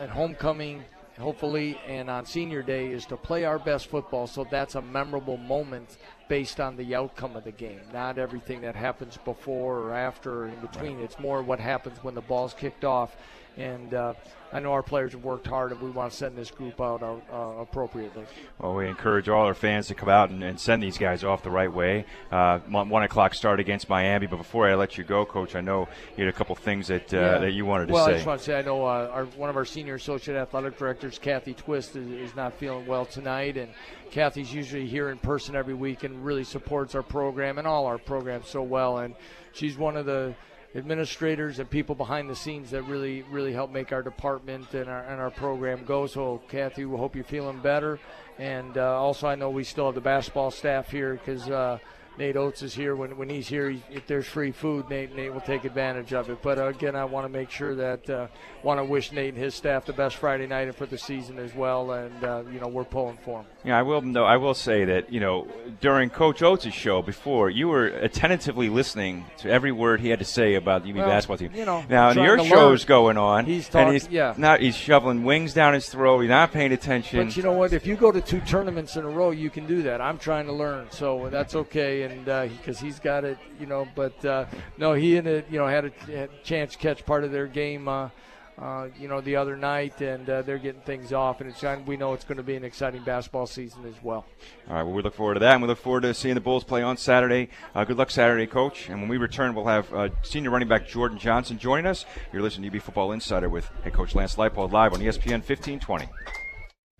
at 0.00 0.08
homecoming, 0.08 0.82
hopefully, 1.18 1.78
and 1.86 2.10
on 2.10 2.26
senior 2.26 2.62
day 2.62 2.88
is 2.88 3.06
to 3.06 3.16
play 3.16 3.44
our 3.44 3.58
best 3.58 3.86
football 3.86 4.26
so 4.26 4.46
that's 4.50 4.74
a 4.74 4.82
memorable 4.82 5.36
moment 5.36 5.98
based 6.28 6.58
on 6.58 6.76
the 6.76 6.94
outcome 6.94 7.36
of 7.36 7.44
the 7.44 7.52
game, 7.52 7.80
not 7.92 8.18
everything 8.18 8.60
that 8.62 8.74
happens 8.74 9.18
before 9.24 9.78
or 9.78 9.94
after 9.94 10.44
or 10.44 10.48
in 10.48 10.58
between. 10.60 10.98
It's 11.00 11.18
more 11.18 11.42
what 11.42 11.60
happens 11.60 12.02
when 12.02 12.14
the 12.14 12.22
ball's 12.22 12.54
kicked 12.54 12.84
off. 12.84 13.14
And 13.56 13.94
uh, 13.94 14.14
I 14.54 14.60
know 14.60 14.70
our 14.70 14.84
players 14.84 15.12
have 15.12 15.24
worked 15.24 15.48
hard, 15.48 15.72
and 15.72 15.80
we 15.80 15.90
want 15.90 16.12
to 16.12 16.16
send 16.16 16.36
this 16.36 16.52
group 16.52 16.80
out 16.80 17.02
uh, 17.02 17.60
appropriately. 17.60 18.24
Well, 18.60 18.76
we 18.76 18.86
encourage 18.86 19.28
all 19.28 19.44
our 19.46 19.52
fans 19.52 19.88
to 19.88 19.96
come 19.96 20.08
out 20.08 20.30
and, 20.30 20.44
and 20.44 20.60
send 20.60 20.80
these 20.80 20.96
guys 20.96 21.24
off 21.24 21.42
the 21.42 21.50
right 21.50 21.72
way. 21.72 22.06
Uh, 22.30 22.60
one 22.60 23.02
o'clock 23.02 23.34
start 23.34 23.58
against 23.58 23.88
Miami. 23.88 24.28
But 24.28 24.36
before 24.36 24.70
I 24.70 24.76
let 24.76 24.96
you 24.96 25.02
go, 25.02 25.26
Coach, 25.26 25.56
I 25.56 25.60
know 25.60 25.88
you 26.16 26.24
had 26.24 26.32
a 26.32 26.36
couple 26.36 26.54
things 26.54 26.86
that 26.86 27.12
uh, 27.12 27.18
yeah. 27.18 27.38
that 27.38 27.50
you 27.50 27.66
wanted 27.66 27.88
to 27.88 27.94
well, 27.94 28.04
say. 28.04 28.12
Well, 28.12 28.14
I 28.14 28.18
just 28.18 28.26
want 28.28 28.40
to 28.40 28.44
say 28.46 28.58
I 28.58 28.62
know 28.62 28.86
uh, 28.86 29.10
our, 29.12 29.24
one 29.24 29.50
of 29.50 29.56
our 29.56 29.64
senior 29.64 29.96
associate 29.96 30.36
athletic 30.36 30.78
directors, 30.78 31.18
Kathy 31.18 31.54
Twist, 31.54 31.96
is, 31.96 32.08
is 32.08 32.36
not 32.36 32.54
feeling 32.54 32.86
well 32.86 33.06
tonight, 33.06 33.56
and 33.56 33.72
Kathy's 34.12 34.54
usually 34.54 34.86
here 34.86 35.10
in 35.10 35.18
person 35.18 35.56
every 35.56 35.74
week 35.74 36.04
and 36.04 36.24
really 36.24 36.44
supports 36.44 36.94
our 36.94 37.02
program 37.02 37.58
and 37.58 37.66
all 37.66 37.86
our 37.86 37.98
programs 37.98 38.48
so 38.48 38.62
well. 38.62 38.98
And 38.98 39.16
she's 39.52 39.76
one 39.76 39.96
of 39.96 40.06
the 40.06 40.32
administrators 40.74 41.58
and 41.58 41.70
people 41.70 41.94
behind 41.94 42.28
the 42.28 42.36
scenes 42.36 42.70
that 42.70 42.82
really 42.82 43.22
really 43.30 43.52
help 43.52 43.70
make 43.70 43.92
our 43.92 44.02
department 44.02 44.74
and 44.74 44.88
our 44.88 45.04
and 45.04 45.20
our 45.20 45.30
program 45.30 45.84
go. 45.84 46.06
So 46.06 46.42
Kathy, 46.48 46.84
we 46.84 46.96
hope 46.96 47.14
you're 47.14 47.24
feeling 47.24 47.60
better. 47.60 47.98
And 48.38 48.76
uh, 48.76 49.00
also, 49.00 49.28
I 49.28 49.36
know 49.36 49.50
we 49.50 49.62
still 49.62 49.86
have 49.86 49.94
the 49.94 50.00
basketball 50.00 50.50
staff 50.50 50.90
here 50.90 51.14
because. 51.14 51.48
Uh, 51.48 51.78
Nate 52.16 52.36
Oates 52.36 52.62
is 52.62 52.72
here. 52.72 52.94
When, 52.94 53.16
when 53.16 53.28
he's 53.28 53.48
here, 53.48 53.76
if 53.90 54.06
there's 54.06 54.26
free 54.26 54.52
food, 54.52 54.88
Nate 54.88 55.16
Nate 55.16 55.34
will 55.34 55.40
take 55.40 55.64
advantage 55.64 56.12
of 56.12 56.30
it. 56.30 56.40
But 56.42 56.58
uh, 56.58 56.66
again, 56.66 56.94
I 56.94 57.04
want 57.04 57.24
to 57.24 57.28
make 57.28 57.50
sure 57.50 57.74
that 57.74 58.08
uh, 58.08 58.28
want 58.62 58.78
to 58.78 58.84
wish 58.84 59.10
Nate 59.10 59.34
and 59.34 59.42
his 59.42 59.56
staff 59.56 59.84
the 59.84 59.92
best 59.92 60.14
Friday 60.14 60.46
night 60.46 60.68
and 60.68 60.76
for 60.76 60.86
the 60.86 60.96
season 60.96 61.40
as 61.40 61.52
well. 61.56 61.90
And 61.90 62.22
uh, 62.22 62.44
you 62.52 62.60
know 62.60 62.68
we're 62.68 62.84
pulling 62.84 63.18
for 63.24 63.44
Yeah, 63.64 63.78
I 63.78 63.82
will. 63.82 64.02
No, 64.02 64.24
I 64.24 64.36
will 64.36 64.52
say 64.52 64.84
that 64.84 65.10
you 65.10 65.20
know 65.20 65.48
during 65.80 66.10
Coach 66.10 66.42
Oates' 66.42 66.72
show 66.74 67.00
before, 67.00 67.48
you 67.48 67.68
were 67.68 67.86
attentively 67.86 68.68
listening 68.68 69.24
to 69.38 69.50
every 69.50 69.72
word 69.72 70.00
he 70.00 70.10
had 70.10 70.18
to 70.18 70.24
say 70.24 70.54
about 70.54 70.84
the 70.84 70.90
UB 70.90 70.96
well, 70.96 71.08
basketball 71.08 71.38
team. 71.38 71.50
You 71.54 71.64
know, 71.64 71.82
now 71.88 72.10
your 72.10 72.44
show's 72.44 72.84
going 72.84 73.16
on. 73.16 73.46
He's 73.46 73.68
talking. 73.68 73.94
He's 73.94 74.08
yeah. 74.08 74.34
Not. 74.36 74.60
He's 74.60 74.76
shoveling 74.76 75.24
wings 75.24 75.54
down 75.54 75.72
his 75.72 75.88
throat. 75.88 76.20
He's 76.20 76.28
not 76.28 76.52
paying 76.52 76.72
attention. 76.72 77.26
But 77.26 77.36
you 77.36 77.42
know 77.42 77.52
what? 77.52 77.72
If 77.72 77.86
you 77.86 77.96
go 77.96 78.12
to 78.12 78.20
two 78.20 78.40
tournaments 78.40 78.96
in 78.96 79.04
a 79.04 79.08
row, 79.08 79.30
you 79.30 79.48
can 79.48 79.66
do 79.66 79.82
that. 79.82 80.00
I'm 80.00 80.18
trying 80.18 80.44
to 80.46 80.52
learn, 80.52 80.88
so 80.90 81.30
that's 81.30 81.54
okay. 81.54 82.02
And 82.02 82.26
because 82.26 82.82
uh, 82.82 82.84
he's 82.84 82.98
got 82.98 83.24
it, 83.24 83.38
you 83.58 83.66
know. 83.66 83.88
But 83.94 84.22
uh, 84.26 84.44
no, 84.76 84.92
he 84.92 85.16
and 85.16 85.26
it, 85.26 85.46
you 85.50 85.58
know, 85.58 85.66
had 85.66 85.86
a, 85.86 85.90
had 86.06 86.28
a 86.28 86.42
chance 86.42 86.72
to 86.72 86.78
catch 86.78 87.06
part 87.06 87.24
of 87.24 87.32
their 87.32 87.46
game. 87.46 87.88
Uh, 87.88 88.10
uh, 88.58 88.88
you 88.98 89.08
know, 89.08 89.20
the 89.20 89.36
other 89.36 89.56
night, 89.56 90.00
and 90.00 90.28
uh, 90.28 90.42
they're 90.42 90.58
getting 90.58 90.80
things 90.82 91.12
off, 91.12 91.40
and 91.40 91.50
it's 91.50 91.64
we 91.86 91.96
know 91.96 92.12
it's 92.12 92.24
going 92.24 92.36
to 92.36 92.42
be 92.42 92.54
an 92.54 92.64
exciting 92.64 93.02
basketball 93.02 93.46
season 93.46 93.84
as 93.86 93.94
well. 94.02 94.24
All 94.68 94.76
right, 94.76 94.82
well, 94.82 94.92
we 94.92 95.02
look 95.02 95.14
forward 95.14 95.34
to 95.34 95.40
that, 95.40 95.54
and 95.54 95.62
we 95.62 95.68
look 95.68 95.78
forward 95.78 96.02
to 96.02 96.14
seeing 96.14 96.34
the 96.34 96.40
Bulls 96.40 96.64
play 96.64 96.82
on 96.82 96.96
Saturday. 96.96 97.48
Uh, 97.74 97.84
good 97.84 97.96
luck 97.96 98.10
Saturday, 98.10 98.46
Coach. 98.46 98.88
And 98.88 99.00
when 99.00 99.08
we 99.08 99.16
return, 99.16 99.54
we'll 99.54 99.66
have 99.66 99.92
uh, 99.92 100.08
senior 100.22 100.50
running 100.50 100.68
back 100.68 100.86
Jordan 100.86 101.18
Johnson 101.18 101.58
joining 101.58 101.86
us. 101.86 102.04
You're 102.32 102.42
listening 102.42 102.70
to 102.70 102.76
UB 102.76 102.82
Football 102.82 103.12
Insider 103.12 103.48
with 103.48 103.68
head 103.82 103.92
coach 103.92 104.14
Lance 104.14 104.36
Leipold 104.36 104.72
live 104.72 104.92
on 104.92 105.00
ESPN 105.00 105.42
1520. 105.42 106.08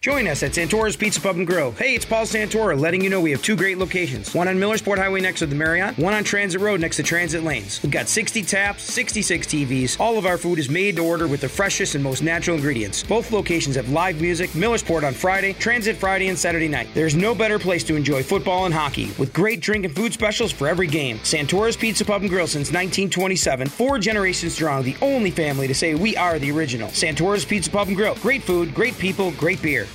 Join 0.04 0.28
us 0.28 0.42
at 0.42 0.50
Santora's 0.50 0.96
Pizza 0.96 1.18
Pub 1.18 1.36
and 1.36 1.46
Grill. 1.46 1.72
Hey, 1.72 1.94
it's 1.94 2.04
Paul 2.04 2.26
Santora 2.26 2.78
letting 2.78 3.00
you 3.00 3.08
know 3.08 3.22
we 3.22 3.30
have 3.30 3.40
two 3.40 3.56
great 3.56 3.78
locations. 3.78 4.34
One 4.34 4.48
on 4.48 4.56
Millersport 4.56 4.98
Highway 4.98 5.22
next 5.22 5.38
to 5.38 5.46
the 5.46 5.54
Marriott, 5.54 5.96
one 5.96 6.12
on 6.12 6.22
Transit 6.22 6.60
Road 6.60 6.78
next 6.78 6.96
to 6.96 7.02
Transit 7.02 7.42
Lanes. 7.42 7.82
We've 7.82 7.90
got 7.90 8.06
60 8.06 8.42
taps, 8.42 8.82
66 8.82 9.46
TVs. 9.46 9.98
All 9.98 10.18
of 10.18 10.26
our 10.26 10.36
food 10.36 10.58
is 10.58 10.68
made 10.68 10.96
to 10.96 11.02
order 11.02 11.26
with 11.26 11.40
the 11.40 11.48
freshest 11.48 11.94
and 11.94 12.04
most 12.04 12.22
natural 12.22 12.54
ingredients. 12.54 13.02
Both 13.02 13.32
locations 13.32 13.76
have 13.76 13.88
live 13.88 14.20
music, 14.20 14.50
Millersport 14.50 15.04
on 15.04 15.14
Friday, 15.14 15.54
Transit 15.54 15.96
Friday 15.96 16.28
and 16.28 16.38
Saturday 16.38 16.68
night. 16.68 16.88
There's 16.92 17.14
no 17.14 17.34
better 17.34 17.58
place 17.58 17.82
to 17.84 17.96
enjoy 17.96 18.22
football 18.22 18.66
and 18.66 18.74
hockey 18.74 19.10
with 19.18 19.32
great 19.32 19.62
drink 19.62 19.86
and 19.86 19.96
food 19.96 20.12
specials 20.12 20.52
for 20.52 20.68
every 20.68 20.86
game. 20.86 21.16
Santora's 21.20 21.78
Pizza 21.78 22.04
Pub 22.04 22.20
and 22.20 22.28
Grill 22.28 22.46
since 22.46 22.68
1927, 22.68 23.68
four 23.68 23.98
generations 23.98 24.52
strong, 24.52 24.82
the 24.82 24.96
only 25.00 25.30
family 25.30 25.66
to 25.66 25.74
say 25.74 25.94
we 25.94 26.14
are 26.18 26.38
the 26.38 26.50
original. 26.50 26.90
Santora's 26.90 27.46
Pizza 27.46 27.70
Pub 27.70 27.88
and 27.88 27.96
Grill. 27.96 28.16
Great 28.16 28.42
food, 28.42 28.74
great 28.74 28.98
people, 28.98 29.30
great 29.38 29.62
beer. 29.62 29.86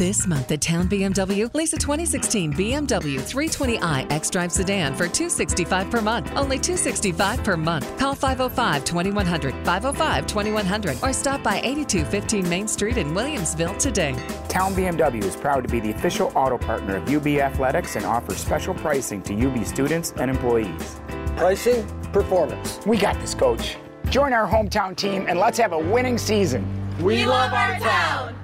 This 0.00 0.26
month 0.26 0.50
at 0.50 0.62
Town 0.62 0.88
BMW, 0.88 1.52
lease 1.52 1.74
a 1.74 1.76
2016 1.76 2.54
BMW 2.54 3.16
320i 3.20 4.08
xDrive 4.08 4.50
sedan 4.50 4.94
for 4.94 5.06
265 5.06 5.90
per 5.90 6.00
month. 6.00 6.32
Only 6.36 6.58
265 6.58 7.44
per 7.44 7.54
month. 7.54 7.98
Call 7.98 8.16
505-2100, 8.16 9.62
505-2100, 9.62 11.02
or 11.06 11.12
stop 11.12 11.42
by 11.42 11.58
8215 11.58 12.48
Main 12.48 12.66
Street 12.66 12.96
in 12.96 13.08
Williamsville 13.08 13.76
today. 13.76 14.14
Town 14.48 14.74
BMW 14.74 15.22
is 15.22 15.36
proud 15.36 15.64
to 15.64 15.68
be 15.68 15.80
the 15.80 15.90
official 15.90 16.32
auto 16.34 16.56
partner 16.56 16.96
of 16.96 17.14
UB 17.14 17.26
Athletics 17.26 17.96
and 17.96 18.06
offers 18.06 18.38
special 18.38 18.72
pricing 18.72 19.20
to 19.24 19.34
UB 19.34 19.66
students 19.66 20.14
and 20.16 20.30
employees. 20.30 20.98
Pricing, 21.36 21.86
performance. 22.10 22.80
We 22.86 22.96
got 22.96 23.20
this, 23.20 23.34
coach. 23.34 23.76
Join 24.08 24.32
our 24.32 24.48
hometown 24.48 24.96
team 24.96 25.26
and 25.28 25.38
let's 25.38 25.58
have 25.58 25.74
a 25.74 25.78
winning 25.78 26.16
season. 26.16 26.64
We 27.02 27.26
love 27.26 27.52
our 27.52 27.78
town. 27.78 28.39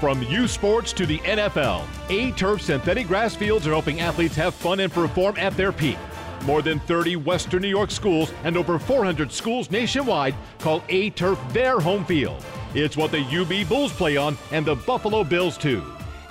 From 0.00 0.22
U 0.22 0.46
Sports 0.46 0.92
to 0.92 1.06
the 1.06 1.18
NFL, 1.18 1.84
A 2.08 2.30
Turf 2.32 2.62
synthetic 2.62 3.08
grass 3.08 3.34
fields 3.34 3.66
are 3.66 3.70
helping 3.70 3.98
athletes 3.98 4.36
have 4.36 4.54
fun 4.54 4.78
and 4.78 4.92
perform 4.92 5.36
at 5.38 5.56
their 5.56 5.72
peak. 5.72 5.98
More 6.44 6.62
than 6.62 6.78
30 6.78 7.16
Western 7.16 7.62
New 7.62 7.68
York 7.68 7.90
schools 7.90 8.32
and 8.44 8.56
over 8.56 8.78
400 8.78 9.32
schools 9.32 9.72
nationwide 9.72 10.36
call 10.60 10.84
A 10.88 11.10
Turf 11.10 11.40
their 11.52 11.80
home 11.80 12.04
field. 12.04 12.44
It's 12.74 12.96
what 12.96 13.10
the 13.10 13.22
UB 13.22 13.68
Bulls 13.68 13.92
play 13.92 14.16
on 14.16 14.38
and 14.52 14.64
the 14.64 14.76
Buffalo 14.76 15.24
Bills 15.24 15.58
too. 15.58 15.82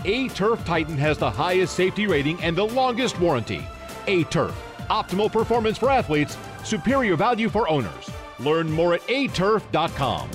A 0.05 0.29
Turf 0.29 0.63
Titan 0.63 0.97
has 0.97 1.17
the 1.17 1.29
highest 1.29 1.75
safety 1.75 2.07
rating 2.07 2.41
and 2.41 2.55
the 2.55 2.63
longest 2.63 3.19
warranty. 3.19 3.67
A 4.07 4.23
Turf, 4.25 4.55
optimal 4.89 5.29
performance 5.29 5.77
for 5.77 5.89
athletes, 5.89 6.37
superior 6.63 7.17
value 7.17 7.49
for 7.49 7.67
owners. 7.67 8.09
Learn 8.39 8.71
more 8.71 8.93
at 8.93 9.01
aturf.com. 9.07 10.29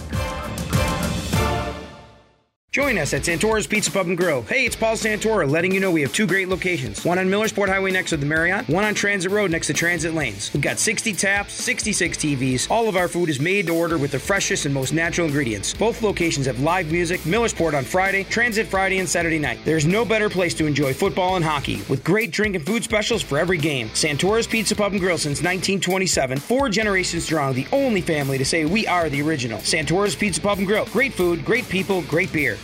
Join 2.73 2.97
us 2.97 3.13
at 3.13 3.21
Santora's 3.21 3.67
Pizza 3.67 3.91
Pub 3.91 4.07
and 4.07 4.17
Grill. 4.17 4.41
Hey, 4.45 4.65
it's 4.65 4.75
Paul 4.75 4.95
Santora 4.95 5.47
letting 5.47 5.73
you 5.73 5.79
know 5.79 5.91
we 5.91 6.01
have 6.01 6.15
two 6.15 6.27
great 6.27 6.49
locations. 6.49 7.05
One 7.05 7.19
on 7.19 7.27
Millersport 7.27 7.69
Highway 7.69 7.91
next 7.91 8.09
to 8.11 8.17
the 8.17 8.25
Marriott, 8.25 8.67
one 8.67 8.83
on 8.83 8.95
Transit 8.95 9.31
Road 9.31 9.51
next 9.51 9.67
to 9.67 9.75
Transit 9.75 10.15
Lanes. 10.15 10.51
We've 10.55 10.63
got 10.63 10.79
60 10.79 11.13
taps, 11.13 11.53
66 11.53 12.17
TVs. 12.17 12.71
All 12.71 12.89
of 12.89 12.97
our 12.97 13.09
food 13.09 13.29
is 13.29 13.39
made 13.39 13.67
to 13.67 13.75
order 13.75 13.99
with 13.99 14.11
the 14.11 14.19
freshest 14.19 14.65
and 14.65 14.73
most 14.73 14.95
natural 14.95 15.27
ingredients. 15.27 15.75
Both 15.75 16.01
locations 16.01 16.47
have 16.47 16.61
live 16.61 16.91
music, 16.91 17.21
Millersport 17.25 17.75
on 17.77 17.85
Friday, 17.85 18.25
Transit 18.25 18.67
Friday 18.67 19.01
and 19.01 19.09
Saturday 19.09 19.39
night. 19.39 19.59
There's 19.67 19.85
no 19.85 20.03
better 20.07 20.31
place 20.31 20.55
to 20.55 20.65
enjoy 20.65 20.95
football 20.95 21.37
and 21.37 21.45
hockey 21.45 21.83
with 21.91 22.03
great 22.03 22.31
drink 22.31 22.57
and 22.57 22.65
food 22.65 22.83
specials 22.83 23.21
for 23.21 23.37
every 23.37 23.59
game. 23.59 23.91
Santora's 23.91 24.47
Pizza 24.47 24.75
Pub 24.75 24.93
and 24.93 25.01
Grill 25.03 25.19
since 25.19 25.41
1927. 25.41 26.39
Four 26.39 26.71
generations 26.71 27.25
strong, 27.25 27.53
the 27.53 27.67
only 27.71 28.01
family 28.01 28.39
to 28.39 28.47
say 28.47 28.65
we 28.65 28.87
are 28.87 29.11
the 29.11 29.21
original. 29.21 29.59
Santora's 29.59 30.17
Pizza 30.17 30.41
Pub 30.41 30.57
and 30.57 30.67
Grill. 30.67 30.87
Great 30.87 31.13
food, 31.13 31.45
great 31.45 31.69
people, 31.69 32.01
great 32.09 32.33
beer. 32.33 32.57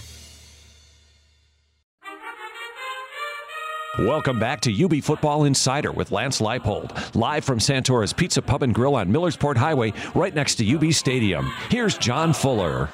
Welcome 3.98 4.38
back 4.38 4.60
to 4.60 4.84
UB 4.84 5.02
Football 5.02 5.42
Insider 5.42 5.90
with 5.90 6.12
Lance 6.12 6.40
Leipold, 6.40 7.16
live 7.16 7.44
from 7.44 7.58
Santora's 7.58 8.12
Pizza 8.12 8.40
Pub 8.40 8.62
and 8.62 8.72
Grill 8.72 8.94
on 8.94 9.08
Millersport 9.08 9.56
Highway, 9.56 9.92
right 10.14 10.32
next 10.32 10.54
to 10.56 10.76
UB 10.76 10.92
Stadium. 10.92 11.52
Here's 11.68 11.98
John 11.98 12.32
Fuller. 12.32 12.90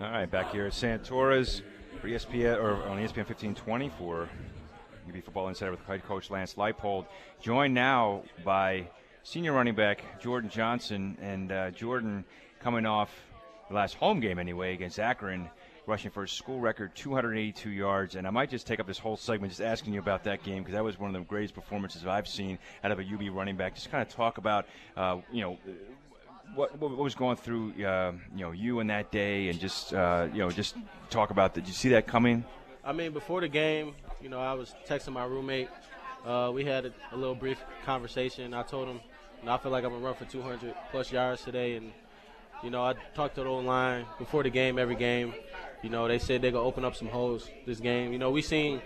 All 0.00 0.10
right, 0.12 0.30
back 0.30 0.52
here 0.52 0.66
at 0.66 0.74
Santora's 0.74 1.62
for 2.00 2.06
ESPN 2.06 2.62
or 2.62 2.74
on 2.88 2.98
ESPN 2.98 3.26
1520 3.26 3.88
for 3.98 4.28
UB 5.08 5.24
Football 5.24 5.48
Insider 5.48 5.72
with 5.72 5.84
head 5.84 6.04
coach 6.04 6.30
Lance 6.30 6.54
Leipold, 6.54 7.04
joined 7.40 7.74
now 7.74 8.22
by 8.44 8.88
senior 9.24 9.54
running 9.54 9.74
back 9.74 10.20
Jordan 10.22 10.48
Johnson, 10.48 11.18
and 11.20 11.50
uh, 11.50 11.72
Jordan 11.72 12.24
coming 12.60 12.86
off 12.86 13.10
the 13.68 13.74
last 13.74 13.96
home 13.96 14.20
game 14.20 14.38
anyway 14.38 14.72
against 14.72 15.00
Akron 15.00 15.50
rushing 15.88 16.10
for 16.10 16.22
a 16.22 16.28
school 16.28 16.60
record 16.60 16.94
282 16.94 17.70
yards. 17.70 18.14
And 18.14 18.26
I 18.26 18.30
might 18.30 18.50
just 18.50 18.66
take 18.66 18.78
up 18.78 18.86
this 18.86 18.98
whole 18.98 19.16
segment 19.16 19.50
just 19.50 19.62
asking 19.62 19.94
you 19.94 20.00
about 20.00 20.24
that 20.24 20.42
game 20.42 20.62
because 20.62 20.74
that 20.74 20.84
was 20.84 20.98
one 21.00 21.14
of 21.14 21.20
the 21.20 21.26
greatest 21.26 21.54
performances 21.54 22.06
I've 22.06 22.28
seen 22.28 22.58
out 22.84 22.92
of 22.92 23.00
a 23.00 23.02
UB 23.02 23.34
running 23.34 23.56
back. 23.56 23.74
Just 23.74 23.90
kind 23.90 24.02
of 24.06 24.12
talk 24.12 24.38
about, 24.38 24.66
uh, 24.96 25.18
you 25.32 25.40
know, 25.40 25.58
what, 26.54 26.78
what, 26.78 26.96
was 26.96 27.14
going 27.14 27.36
through, 27.36 27.72
uh, 27.84 28.12
you 28.34 28.44
know, 28.44 28.52
you 28.52 28.80
in 28.80 28.86
that 28.88 29.10
day, 29.10 29.48
and 29.48 29.58
just, 29.58 29.92
uh, 29.92 30.28
you 30.32 30.38
know, 30.38 30.50
just 30.50 30.76
talk 31.10 31.30
about. 31.30 31.54
Did 31.54 31.66
you 31.66 31.74
see 31.74 31.90
that 31.90 32.06
coming? 32.06 32.44
I 32.84 32.92
mean, 32.92 33.12
before 33.12 33.40
the 33.40 33.48
game, 33.48 33.94
you 34.22 34.28
know, 34.28 34.40
I 34.40 34.54
was 34.54 34.74
texting 34.86 35.12
my 35.12 35.24
roommate. 35.24 35.68
Uh, 36.24 36.50
we 36.52 36.64
had 36.64 36.86
a, 36.86 36.92
a, 37.12 37.16
little 37.16 37.34
brief 37.34 37.58
conversation. 37.84 38.54
I 38.54 38.62
told 38.62 38.88
him, 38.88 39.00
you 39.40 39.46
know, 39.46 39.52
I 39.52 39.58
feel 39.58 39.70
like 39.70 39.84
I'm 39.84 39.90
gonna 39.90 40.04
run 40.04 40.14
for 40.14 40.24
200 40.24 40.74
plus 40.90 41.12
yards 41.12 41.44
today, 41.44 41.76
and 41.76 41.92
you 42.62 42.70
know, 42.70 42.82
I 42.82 42.94
talked 43.14 43.36
to 43.36 43.42
the 43.42 43.48
O 43.48 43.58
line 43.58 44.04
before 44.18 44.42
the 44.42 44.50
game, 44.50 44.78
every 44.78 44.96
game. 44.96 45.32
You 45.82 45.90
know, 45.90 46.08
they 46.08 46.18
said 46.18 46.42
they're 46.42 46.50
gonna 46.50 46.64
open 46.64 46.84
up 46.84 46.96
some 46.96 47.08
holes 47.08 47.48
this 47.66 47.80
game. 47.80 48.12
You 48.12 48.18
know, 48.18 48.30
we 48.30 48.42
seen 48.42 48.80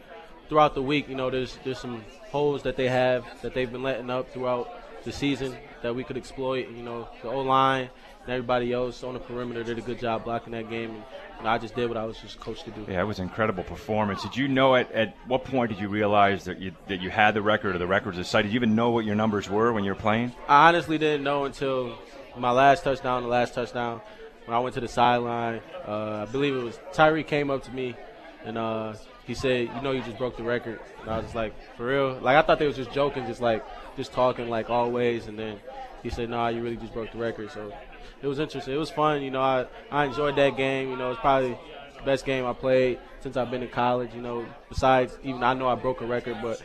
throughout 0.48 0.74
the 0.74 0.82
week. 0.82 1.08
You 1.08 1.14
know, 1.14 1.30
there's 1.30 1.58
there's 1.64 1.78
some 1.78 2.04
holes 2.30 2.62
that 2.64 2.76
they 2.76 2.88
have 2.88 3.24
that 3.42 3.54
they've 3.54 3.70
been 3.70 3.82
letting 3.82 4.10
up 4.10 4.30
throughout 4.30 4.68
the 5.04 5.12
season 5.12 5.56
that 5.82 5.94
we 5.94 6.04
could 6.04 6.16
exploit. 6.16 6.68
You 6.68 6.82
know, 6.82 7.08
the 7.22 7.28
O 7.28 7.40
line 7.40 7.88
and 8.22 8.30
everybody 8.30 8.72
else 8.72 9.02
on 9.02 9.14
the 9.14 9.20
perimeter 9.20 9.64
did 9.64 9.78
a 9.78 9.80
good 9.80 9.98
job 9.98 10.24
blocking 10.24 10.52
that 10.52 10.70
game. 10.70 10.90
And, 10.90 11.04
you 11.38 11.44
know, 11.44 11.50
I 11.50 11.58
just 11.58 11.74
did 11.74 11.88
what 11.88 11.96
I 11.96 12.04
was 12.04 12.18
just 12.18 12.38
coached 12.38 12.64
to 12.66 12.70
do. 12.70 12.86
Yeah, 12.88 13.00
it 13.00 13.04
was 13.04 13.18
an 13.18 13.24
incredible 13.24 13.64
performance. 13.64 14.22
Did 14.22 14.36
you 14.36 14.46
know 14.46 14.76
at, 14.76 14.92
at 14.92 15.16
what 15.26 15.44
point 15.44 15.70
did 15.70 15.80
you 15.80 15.88
realize 15.88 16.44
that 16.44 16.60
you 16.60 16.72
that 16.88 17.00
you 17.00 17.10
had 17.10 17.32
the 17.32 17.42
record 17.42 17.74
or 17.74 17.78
the 17.78 17.86
records 17.86 18.16
decided? 18.16 18.48
Did 18.48 18.54
you 18.54 18.58
even 18.58 18.74
know 18.74 18.90
what 18.90 19.04
your 19.04 19.14
numbers 19.14 19.48
were 19.50 19.72
when 19.72 19.84
you 19.84 19.90
were 19.90 20.00
playing? 20.00 20.32
I 20.48 20.68
honestly 20.68 20.98
didn't 20.98 21.24
know 21.24 21.44
until 21.44 21.98
my 22.36 22.50
last 22.50 22.84
touchdown, 22.84 23.22
the 23.22 23.28
last 23.28 23.54
touchdown 23.54 24.00
when 24.44 24.56
I 24.56 24.60
went 24.60 24.74
to 24.74 24.80
the 24.80 24.88
sideline, 24.88 25.60
uh, 25.86 26.26
I 26.28 26.30
believe 26.30 26.54
it 26.54 26.62
was 26.62 26.78
Tyree 26.92 27.24
came 27.24 27.50
up 27.50 27.62
to 27.64 27.70
me 27.70 27.94
and 28.44 28.58
uh, 28.58 28.94
he 29.26 29.34
said, 29.34 29.68
"You 29.74 29.82
know, 29.82 29.92
you 29.92 30.02
just 30.02 30.18
broke 30.18 30.36
the 30.36 30.42
record." 30.42 30.80
And 31.00 31.10
I 31.10 31.18
was 31.18 31.34
like, 31.34 31.54
"For 31.76 31.86
real?" 31.86 32.18
Like 32.20 32.36
I 32.36 32.42
thought 32.42 32.58
they 32.58 32.66
was 32.66 32.76
just 32.76 32.92
joking, 32.92 33.26
just 33.26 33.40
like 33.40 33.64
just 33.96 34.12
talking 34.12 34.48
like 34.48 34.70
always. 34.70 35.26
And 35.26 35.38
then 35.38 35.58
he 36.02 36.10
said, 36.10 36.28
"Nah, 36.28 36.48
you 36.48 36.62
really 36.62 36.76
just 36.76 36.92
broke 36.92 37.12
the 37.12 37.18
record." 37.18 37.50
So 37.50 37.72
it 38.20 38.26
was 38.26 38.38
interesting. 38.38 38.74
It 38.74 38.78
was 38.78 38.90
fun. 38.90 39.22
You 39.22 39.30
know, 39.30 39.42
I 39.42 39.66
I 39.90 40.06
enjoyed 40.06 40.36
that 40.36 40.56
game. 40.56 40.90
You 40.90 40.96
know, 40.96 41.12
it's 41.12 41.20
probably 41.20 41.56
the 41.96 42.02
best 42.04 42.24
game 42.24 42.44
I 42.44 42.52
played 42.52 42.98
since 43.20 43.36
I've 43.36 43.50
been 43.50 43.62
in 43.62 43.68
college. 43.68 44.10
You 44.14 44.22
know, 44.22 44.46
besides 44.68 45.18
even 45.22 45.42
I 45.42 45.54
know 45.54 45.68
I 45.68 45.76
broke 45.76 46.00
a 46.00 46.06
record, 46.06 46.38
but 46.42 46.60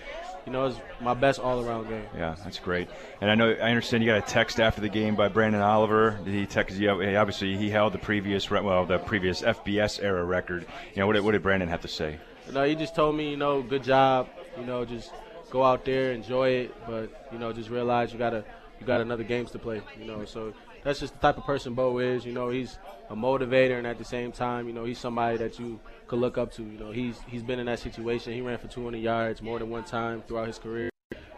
you 0.48 0.54
know, 0.54 0.64
it 0.64 0.70
was 0.70 0.78
my 1.02 1.14
best 1.14 1.42
all-around 1.42 1.90
game. 1.90 2.06
Yeah, 2.16 2.34
that's 2.42 2.58
great. 2.58 2.88
And 3.20 3.30
I 3.30 3.36
know 3.36 3.50
I 3.50 3.70
understand 3.70 4.02
you 4.02 4.10
got 4.10 4.18
a 4.18 4.32
text 4.32 4.62
after 4.62 4.80
the 4.80 4.88
game 4.88 5.14
by 5.14 5.28
Branden 5.28 5.62
Oliver. 5.62 6.18
Did 6.24 6.34
he 6.34 6.46
text 6.46 6.78
you? 6.78 6.90
Obviously, 6.90 7.58
he 7.58 7.70
held 7.70 7.92
the 7.92 8.00
previous 8.00 8.50
well, 8.50 8.86
the 8.86 8.98
previous 8.98 9.42
FBS 9.42 10.02
era 10.02 10.24
record. 10.24 10.66
You 10.96 11.02
know, 11.02 11.08
what 11.08 11.14
did, 11.14 11.26
what 11.26 11.34
did 11.34 11.44
Branden 11.44 11.68
have 11.68 11.82
to 11.82 11.90
say? 11.90 12.18
You 12.48 12.54
No, 12.54 12.64
he 12.64 12.76
just 12.76 12.96
told 12.96 13.18
me, 13.18 13.30
you 13.30 13.36
know, 13.36 13.62
good 13.62 13.84
job. 13.84 14.30
You 14.58 14.66
know, 14.66 14.86
just 14.86 15.12
go 15.52 15.66
out 15.66 15.84
there, 15.84 16.14
enjoy 16.14 16.50
it, 16.50 16.76
but 16.88 17.28
you 17.34 17.40
know, 17.40 17.52
just 17.52 17.70
realize 17.70 18.14
you 18.14 18.18
gotta 18.18 18.46
you 18.80 18.86
got 18.88 19.02
another 19.02 19.24
games 19.24 19.52
to 19.52 19.60
play. 19.60 19.82
You 20.00 20.06
know, 20.06 20.24
so 20.24 20.54
that's 20.82 21.02
just 21.02 21.14
the 21.14 21.20
type 21.20 21.38
of 21.38 21.44
person 21.44 21.74
Bo 21.74 21.98
is. 22.00 22.26
You 22.26 22.32
know, 22.32 22.48
he's 22.50 22.80
a 23.10 23.16
motivator, 23.18 23.78
and 23.78 23.86
at 23.86 23.98
the 23.98 24.06
same 24.06 24.32
time, 24.32 24.68
you 24.68 24.74
know, 24.74 24.86
he's 24.86 24.98
somebody 24.98 25.38
that 25.40 25.60
you 25.60 25.82
could 26.08 26.20
look 26.20 26.38
up 26.38 26.52
to. 26.54 26.64
You 26.64 26.80
know, 26.80 26.92
he's 26.92 27.20
he's 27.28 27.44
been 27.44 27.60
in 27.60 27.66
that 27.68 27.80
situation. 27.80 28.34
He 28.34 28.42
ran 28.42 28.58
for 28.58 28.68
200 28.68 28.98
yards 28.98 29.42
more 29.42 29.60
than 29.60 29.70
one 29.70 29.84
time 29.84 30.24
throughout 30.28 30.48
his 30.48 30.60
career. 30.60 30.90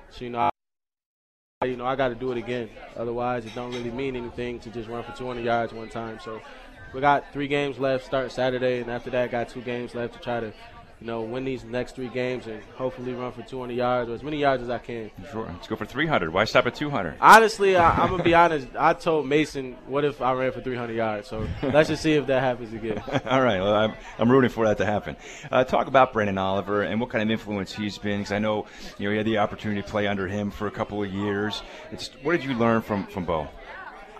So 0.10 0.26
you 0.26 0.30
know, 0.30 0.50
I, 1.62 1.66
you 1.66 1.76
know, 1.76 1.86
I 1.86 1.96
got 1.96 2.10
to 2.10 2.16
do 2.16 2.32
it 2.32 2.38
again. 2.38 2.70
Otherwise, 2.96 3.46
it 3.46 3.54
don't 3.56 3.72
really 3.72 3.92
mean 3.92 4.16
anything 4.16 4.60
to 4.62 4.70
just 4.70 4.90
run 4.90 5.04
for 5.04 5.12
200 5.12 5.44
yards 5.44 5.74
one 5.74 5.90
time. 5.90 6.20
So 6.24 6.42
we 6.94 7.02
got 7.02 7.32
three 7.34 7.48
games 7.48 7.78
left. 7.80 8.06
Start 8.06 8.32
Saturday, 8.32 8.82
and 8.82 8.90
after 8.90 9.10
that, 9.12 9.32
got 9.32 9.50
two 9.50 9.62
games 9.62 9.94
left 9.94 10.14
to 10.14 10.20
try 10.20 10.40
to 10.40 10.54
you 11.02 11.08
know, 11.08 11.22
win 11.22 11.46
these 11.46 11.64
next 11.64 11.96
three 11.96 12.10
games 12.10 12.48
and 12.48 12.62
hopefully 12.76 13.14
run 13.14 13.32
for 13.32 13.42
200 13.42 13.74
yards 13.74 14.10
or 14.10 14.14
as 14.16 14.24
many 14.24 14.38
yards 14.38 14.62
as 14.64 14.70
I 14.70 14.80
can. 14.80 15.10
Sure. 15.32 15.46
Let's 15.46 15.68
go 15.68 15.78
for 15.78 15.86
300. 15.86 16.34
Why 16.34 16.44
stop 16.44 16.68
at 16.68 16.76
200? 16.76 17.16
Honestly, 17.22 17.78
I, 17.78 18.04
am 18.04 18.10
gonna 18.10 18.24
be 18.24 18.34
honest. 18.36 18.68
I 18.78 18.94
told 18.94 19.28
Mason, 19.28 19.78
"What 19.88 20.04
if 20.04 20.22
I 20.22 20.34
ran 20.34 20.52
for 20.52 20.62
300 20.62 20.94
yards?" 20.94 21.28
So 21.28 21.48
let's 21.64 21.90
just 21.90 22.04
see 22.04 22.14
if 22.14 22.28
that 22.28 22.42
happens 22.42 22.74
again. 22.74 23.02
All 23.26 23.42
right. 23.42 23.62
Well, 23.62 23.74
I'm, 23.74 23.94
I'm 24.18 24.30
rooting 24.30 24.50
for 24.50 24.66
that 24.68 24.78
to 24.80 24.86
happen. 24.86 25.16
Uh, 25.50 25.64
talk 25.64 25.88
about 25.88 26.14
Branden 26.14 26.40
Oliver 26.40 26.84
and 26.84 27.00
what 27.00 27.10
kind 27.10 27.24
of 27.24 27.32
influence 27.32 27.74
he's 27.74 27.98
been, 27.98 28.20
because 28.20 28.34
I 28.34 28.40
know 28.40 28.66
you 28.98 29.06
know 29.06 29.12
you 29.12 29.18
had 29.18 29.26
the 29.26 29.38
opportunity 29.38 29.82
to 29.82 29.88
play 29.88 30.08
under 30.08 30.28
him 30.28 30.52
for 30.52 30.68
a 30.68 30.72
couple 30.72 31.02
of 31.02 31.12
years. 31.14 31.62
It's 31.92 32.10
what 32.24 32.34
did 32.34 32.44
you 32.44 32.56
learn 32.56 32.82
from 32.82 33.06
from 33.08 33.24
Bo? 33.24 33.48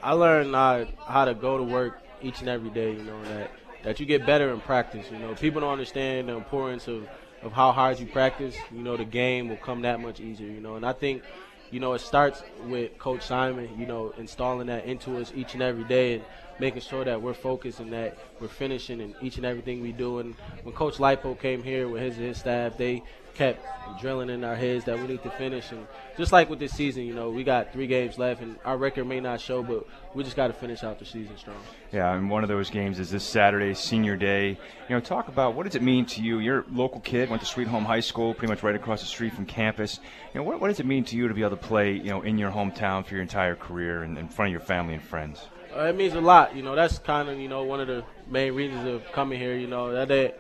I 0.02 0.14
learned 0.14 0.56
uh, 0.56 0.86
how 1.06 1.26
to 1.26 1.34
go 1.34 1.58
to 1.58 1.64
work 1.64 2.02
each 2.22 2.40
and 2.40 2.48
every 2.48 2.70
day. 2.70 2.94
You 2.94 3.04
know 3.04 3.22
that 3.26 3.52
that 3.84 4.00
you 4.00 4.06
get 4.06 4.26
better 4.26 4.52
in 4.52 4.60
practice. 4.60 5.06
You 5.12 5.20
know, 5.20 5.36
people 5.36 5.62
don't 5.62 5.72
understand 5.72 6.30
the 6.30 6.36
importance 6.36 6.88
of, 6.88 7.08
of 7.42 7.54
how 7.54 7.72
hard 7.72 8.00
you 8.00 8.06
practice. 8.06 8.56
You 8.72 8.82
know, 8.82 8.98
the 8.98 9.06
game 9.06 9.50
will 9.50 9.58
come 9.58 9.82
that 9.84 10.00
much 10.00 10.20
easier. 10.20 10.50
You 10.50 10.62
know, 10.62 10.76
and 10.76 10.86
I 10.86 10.94
think, 10.94 11.24
you 11.72 11.80
know, 11.80 11.94
it 11.94 12.00
starts 12.02 12.44
with 12.66 12.98
Coach 12.98 13.24
Simon. 13.24 13.70
You 13.80 13.86
know, 13.86 14.14
installing 14.18 14.68
that 14.68 14.86
into 14.86 15.18
us 15.18 15.32
each 15.36 15.54
and 15.54 15.64
every 15.64 15.84
day 15.86 16.16
and 16.16 16.24
making 16.60 16.82
sure 16.82 17.06
that 17.06 17.22
we're 17.22 17.34
focused 17.34 17.80
and 17.80 17.94
that 17.94 18.18
we're 18.42 18.50
finishing 18.50 19.00
in 19.00 19.16
each 19.22 19.38
and 19.38 19.46
everything 19.46 19.82
we 19.82 19.94
do. 19.94 20.20
And 20.20 20.36
when 20.64 20.76
Coach 20.76 20.96
Leipold 20.96 21.40
came 21.40 21.64
here 21.64 21.88
with 21.88 22.02
his 22.02 22.18
his 22.18 22.38
staff, 22.38 22.78
they 22.78 23.02
kept 23.40 23.66
drilling 24.02 24.30
in 24.30 24.44
our 24.44 24.56
heads 24.56 24.84
that 24.84 25.00
we 25.00 25.08
need 25.08 25.24
to 25.24 25.30
finish. 25.32 25.72
And 25.72 25.88
just 26.18 26.34
like 26.34 26.50
with 26.50 26.60
this 26.60 26.74
season, 26.74 27.04
you 27.04 27.14
know, 27.14 27.30
we 27.30 27.46
got 27.46 27.72
three 27.72 27.88
games 27.88 28.18
left, 28.18 28.42
and 28.42 28.58
our 28.66 28.78
record 28.78 29.06
may 29.06 29.22
not 29.22 29.40
show, 29.40 29.64
but 29.64 29.88
we 30.14 30.26
just 30.26 30.36
got 30.36 30.48
to 30.48 30.54
finish 30.54 30.84
out 30.84 31.00
the 31.00 31.06
season 31.06 31.38
strong. 31.38 31.56
Yeah, 31.94 32.14
and 32.14 32.30
one 32.30 32.44
of 32.44 32.50
those 32.50 32.70
games 32.70 33.00
is 33.00 33.10
this 33.10 33.24
Saturday, 33.24 33.74
Senior 33.76 34.18
Day. 34.18 34.50
You 34.50 34.58
know, 34.96 35.00
talk 35.00 35.30
about 35.30 35.56
what 35.56 35.64
does 35.66 35.76
it 35.76 35.82
mean 35.82 36.06
to 36.08 36.22
you? 36.22 36.40
You're 36.40 36.60
a 36.60 36.66
local 36.70 37.00
kid, 37.00 37.30
went 37.30 37.42
to 37.42 37.48
Sweet 37.48 37.70
Home 37.70 37.86
High 37.86 38.02
School, 38.02 38.34
pretty 38.34 38.52
much 38.52 38.62
right 38.62 38.76
across 38.76 39.00
the 39.00 39.08
street 39.08 39.34
from 39.34 39.46
campus. 39.46 40.02
You 40.34 40.42
know, 40.42 40.44
what, 40.44 40.60
what 40.60 40.68
does 40.68 40.82
it 40.82 40.86
mean 40.86 41.06
to 41.06 41.16
you 41.16 41.30
to 41.30 41.34
be 41.34 41.42
able 41.42 41.52
to 41.52 41.56
play, 41.56 41.94
you 41.94 42.10
know, 42.10 42.22
in 42.24 42.38
your 42.38 42.52
hometown 42.52 43.06
for 43.06 43.14
your 43.14 43.22
entire 43.22 43.56
career 43.56 44.04
and 44.04 44.18
in 44.18 44.28
front 44.28 44.50
of 44.50 44.52
your 44.52 44.60
family 44.60 44.96
and 44.96 45.04
friends? 45.04 45.46
Uh, 45.74 45.84
it 45.84 45.96
means 45.96 46.14
a 46.14 46.20
lot. 46.20 46.56
You 46.58 46.64
know, 46.64 46.76
that's 46.76 46.98
kind 46.98 47.30
of 47.30 47.40
you 47.40 47.48
know 47.48 47.64
one 47.64 47.80
of 47.80 47.88
the 47.88 48.04
main 48.28 48.54
reasons 48.54 48.86
of 48.86 49.10
coming 49.14 49.40
here. 49.40 49.56
You 49.56 49.68
know 49.68 49.94
that 49.94 50.10
they, 50.10 50.34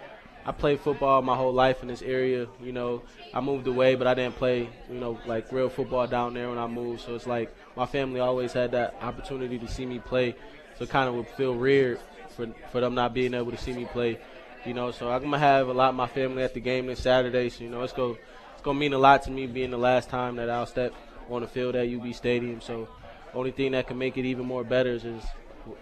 I 0.49 0.51
played 0.51 0.79
football 0.79 1.21
my 1.21 1.35
whole 1.35 1.53
life 1.53 1.83
in 1.83 1.89
this 1.89 2.01
area. 2.01 2.47
You 2.59 2.71
know, 2.71 3.03
I 3.35 3.39
moved 3.39 3.67
away, 3.67 3.93
but 3.93 4.07
I 4.07 4.15
didn't 4.15 4.35
play, 4.35 4.67
you 4.89 4.99
know, 4.99 5.19
like 5.27 5.51
real 5.51 5.69
football 5.69 6.07
down 6.07 6.33
there 6.33 6.49
when 6.49 6.57
I 6.57 6.65
moved. 6.65 7.01
So 7.01 7.13
it's 7.13 7.27
like 7.27 7.55
my 7.75 7.85
family 7.85 8.19
always 8.19 8.51
had 8.51 8.71
that 8.71 8.95
opportunity 8.99 9.59
to 9.59 9.67
see 9.67 9.85
me 9.85 9.99
play. 9.99 10.35
So 10.75 10.85
it 10.85 10.89
kind 10.89 11.07
of 11.07 11.13
would 11.13 11.27
feel 11.27 11.53
weird 11.53 11.99
for 12.35 12.47
for 12.71 12.81
them 12.81 12.95
not 12.95 13.13
being 13.13 13.35
able 13.35 13.51
to 13.51 13.57
see 13.57 13.73
me 13.73 13.85
play. 13.85 14.17
You 14.65 14.73
know, 14.73 14.89
so 14.89 15.12
I'm 15.12 15.21
gonna 15.21 15.38
have 15.38 15.67
a 15.67 15.73
lot 15.73 15.89
of 15.89 15.95
my 15.95 16.07
family 16.07 16.41
at 16.41 16.55
the 16.55 16.62
game 16.62 16.88
this 16.88 17.03
Saturday. 17.03 17.49
So 17.49 17.63
you 17.63 17.69
know, 17.69 17.83
it's 17.83 17.93
go 17.93 18.17
it's 18.53 18.63
gonna 18.63 18.79
mean 18.79 18.93
a 18.93 18.97
lot 18.97 19.21
to 19.23 19.31
me 19.31 19.45
being 19.45 19.69
the 19.69 19.77
last 19.77 20.09
time 20.09 20.38
that 20.38 20.49
I'll 20.49 20.65
step 20.65 20.95
on 21.29 21.41
the 21.41 21.47
field 21.47 21.75
at 21.75 21.88
UB 21.88 22.12
Stadium. 22.15 22.59
So 22.59 22.88
only 23.35 23.51
thing 23.51 23.73
that 23.73 23.85
can 23.85 23.99
make 23.99 24.17
it 24.17 24.25
even 24.25 24.47
more 24.47 24.63
better 24.63 24.93
is 24.93 25.03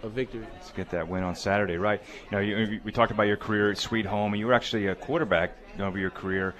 a 0.02 0.08
victory. 0.08 0.46
Let's 0.54 0.70
get 0.72 0.90
that 0.90 1.08
win 1.08 1.22
on 1.22 1.34
Saturday, 1.34 1.76
right? 1.76 2.02
You 2.24 2.30
know, 2.30 2.38
you, 2.40 2.80
we 2.84 2.92
talked 2.92 3.10
about 3.10 3.24
your 3.24 3.36
career 3.36 3.70
at 3.70 3.78
Sweet 3.78 4.06
Home. 4.06 4.32
And 4.32 4.40
you 4.40 4.46
were 4.46 4.54
actually 4.54 4.86
a 4.86 4.94
quarterback 4.94 5.56
over 5.78 5.98
your 5.98 6.10
career. 6.10 6.54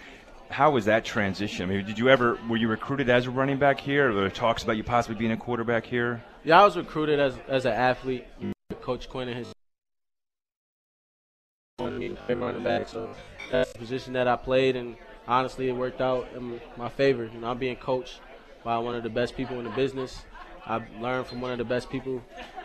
How 0.51 0.71
was 0.71 0.87
that 0.87 1.05
transition? 1.05 1.69
I 1.69 1.75
mean, 1.75 1.87
did 1.87 1.99
you 1.99 2.09
ever 2.09 2.39
were 2.49 2.57
you 2.57 2.69
recruited 2.69 3.11
as 3.11 3.27
a 3.27 3.31
running 3.31 3.59
back 3.59 3.81
here? 3.81 4.11
Or 4.11 4.15
there 4.15 4.31
talks 4.31 4.63
about 4.63 4.77
you 4.77 4.85
possibly 4.85 5.17
being 5.17 5.33
a 5.33 5.37
quarterback 5.37 5.85
here? 5.85 6.25
Yeah, 6.45 6.63
I 6.63 6.65
was 6.65 6.77
recruited 6.77 7.21
as 7.21 7.35
as 7.49 7.67
an 7.67 7.73
athlete. 7.73 8.27
Coach 8.81 9.09
Quinn 9.09 9.29
and 9.29 9.37
his 9.37 9.53
me 11.99 12.09
to 12.09 12.15
play 12.15 12.35
running 12.35 12.65
back. 12.65 12.89
So 12.89 13.11
that's 13.51 13.73
the 13.73 13.79
position 13.79 14.13
that 14.15 14.27
I 14.27 14.37
played, 14.37 14.77
and 14.77 14.97
honestly, 15.27 15.69
it 15.69 15.73
worked 15.73 16.01
out 16.01 16.29
in 16.35 16.61
my 16.77 16.89
favor. 16.89 17.25
You 17.33 17.41
know, 17.41 17.51
I'm 17.51 17.59
being 17.59 17.77
coached 17.77 18.21
by 18.65 18.79
one 18.79 18.95
of 18.95 19.03
the 19.03 19.11
best 19.11 19.37
people 19.37 19.59
in 19.59 19.65
the 19.65 19.71
business. 19.71 20.25
I've 20.69 20.85
learned 21.01 21.27
from 21.27 21.41
one 21.41 21.53
of 21.53 21.59
the 21.59 21.65
best 21.65 21.91
people 21.91 22.23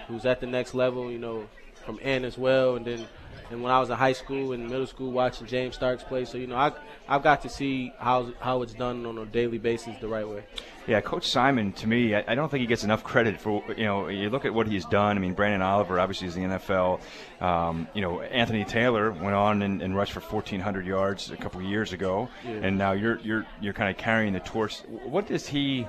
who's 0.07 0.25
at 0.25 0.41
the 0.41 0.47
next 0.47 0.73
level. 0.73 1.11
You 1.11 1.19
know, 1.19 1.47
from 1.85 1.99
Ann 2.01 2.25
as 2.25 2.37
well, 2.37 2.75
and 2.75 2.85
then 2.85 3.07
and 3.51 3.61
when 3.61 3.71
I 3.71 3.79
was 3.79 3.89
in 3.89 3.95
high 3.95 4.13
school 4.13 4.53
and 4.53 4.69
middle 4.69 4.87
school, 4.87 5.11
watching 5.11 5.47
James 5.47 5.75
Starks 5.75 6.03
play. 6.03 6.25
So 6.25 6.37
you 6.37 6.47
know, 6.47 6.55
I 6.55 6.71
I've 7.07 7.23
got 7.23 7.41
to 7.43 7.49
see 7.49 7.93
how 7.99 8.31
how 8.39 8.61
it's 8.61 8.73
done 8.73 9.05
on 9.05 9.17
a 9.17 9.25
daily 9.25 9.57
basis 9.57 9.95
the 9.99 10.07
right 10.07 10.27
way. 10.27 10.43
Yeah, 10.85 10.99
Coach 10.99 11.29
Simon, 11.29 11.71
to 11.73 11.87
me, 11.87 12.13
I, 12.13 12.25
I, 12.27 12.35
don't 12.35 12.49
think 12.49 12.59
he 12.59 12.67
gets 12.67 12.83
enough 12.83 13.05
credit 13.05 13.39
for, 13.39 13.63
you 13.77 13.85
know, 13.85 14.09
you 14.09 14.29
look 14.29 14.43
at 14.43 14.53
what 14.53 14.67
he's 14.67 14.83
done. 14.83 15.15
I 15.15 15.19
mean, 15.21 15.33
Branden 15.33 15.61
Oliver 15.61 15.97
obviously 15.97 16.27
is 16.27 16.35
the 16.35 16.41
NFL. 16.41 16.99
Um, 17.39 17.87
you 17.93 18.01
know, 18.01 18.19
Anthony 18.19 18.65
Taylor 18.65 19.11
went 19.11 19.33
on 19.33 19.61
and, 19.61 19.81
and, 19.81 19.95
rushed 19.95 20.11
for 20.11 20.19
1,400 20.19 20.85
yards 20.85 21.31
a 21.31 21.37
couple 21.37 21.61
of 21.61 21.67
years 21.67 21.93
ago, 21.93 22.27
yeah. 22.43 22.51
and 22.63 22.77
now 22.77 22.91
you're, 22.91 23.17
you're, 23.19 23.45
you're 23.61 23.71
kind 23.71 23.89
of 23.89 23.95
carrying 23.95 24.33
the 24.33 24.41
torch. 24.41 24.79
What 25.05 25.27
does 25.27 25.47
he, 25.47 25.87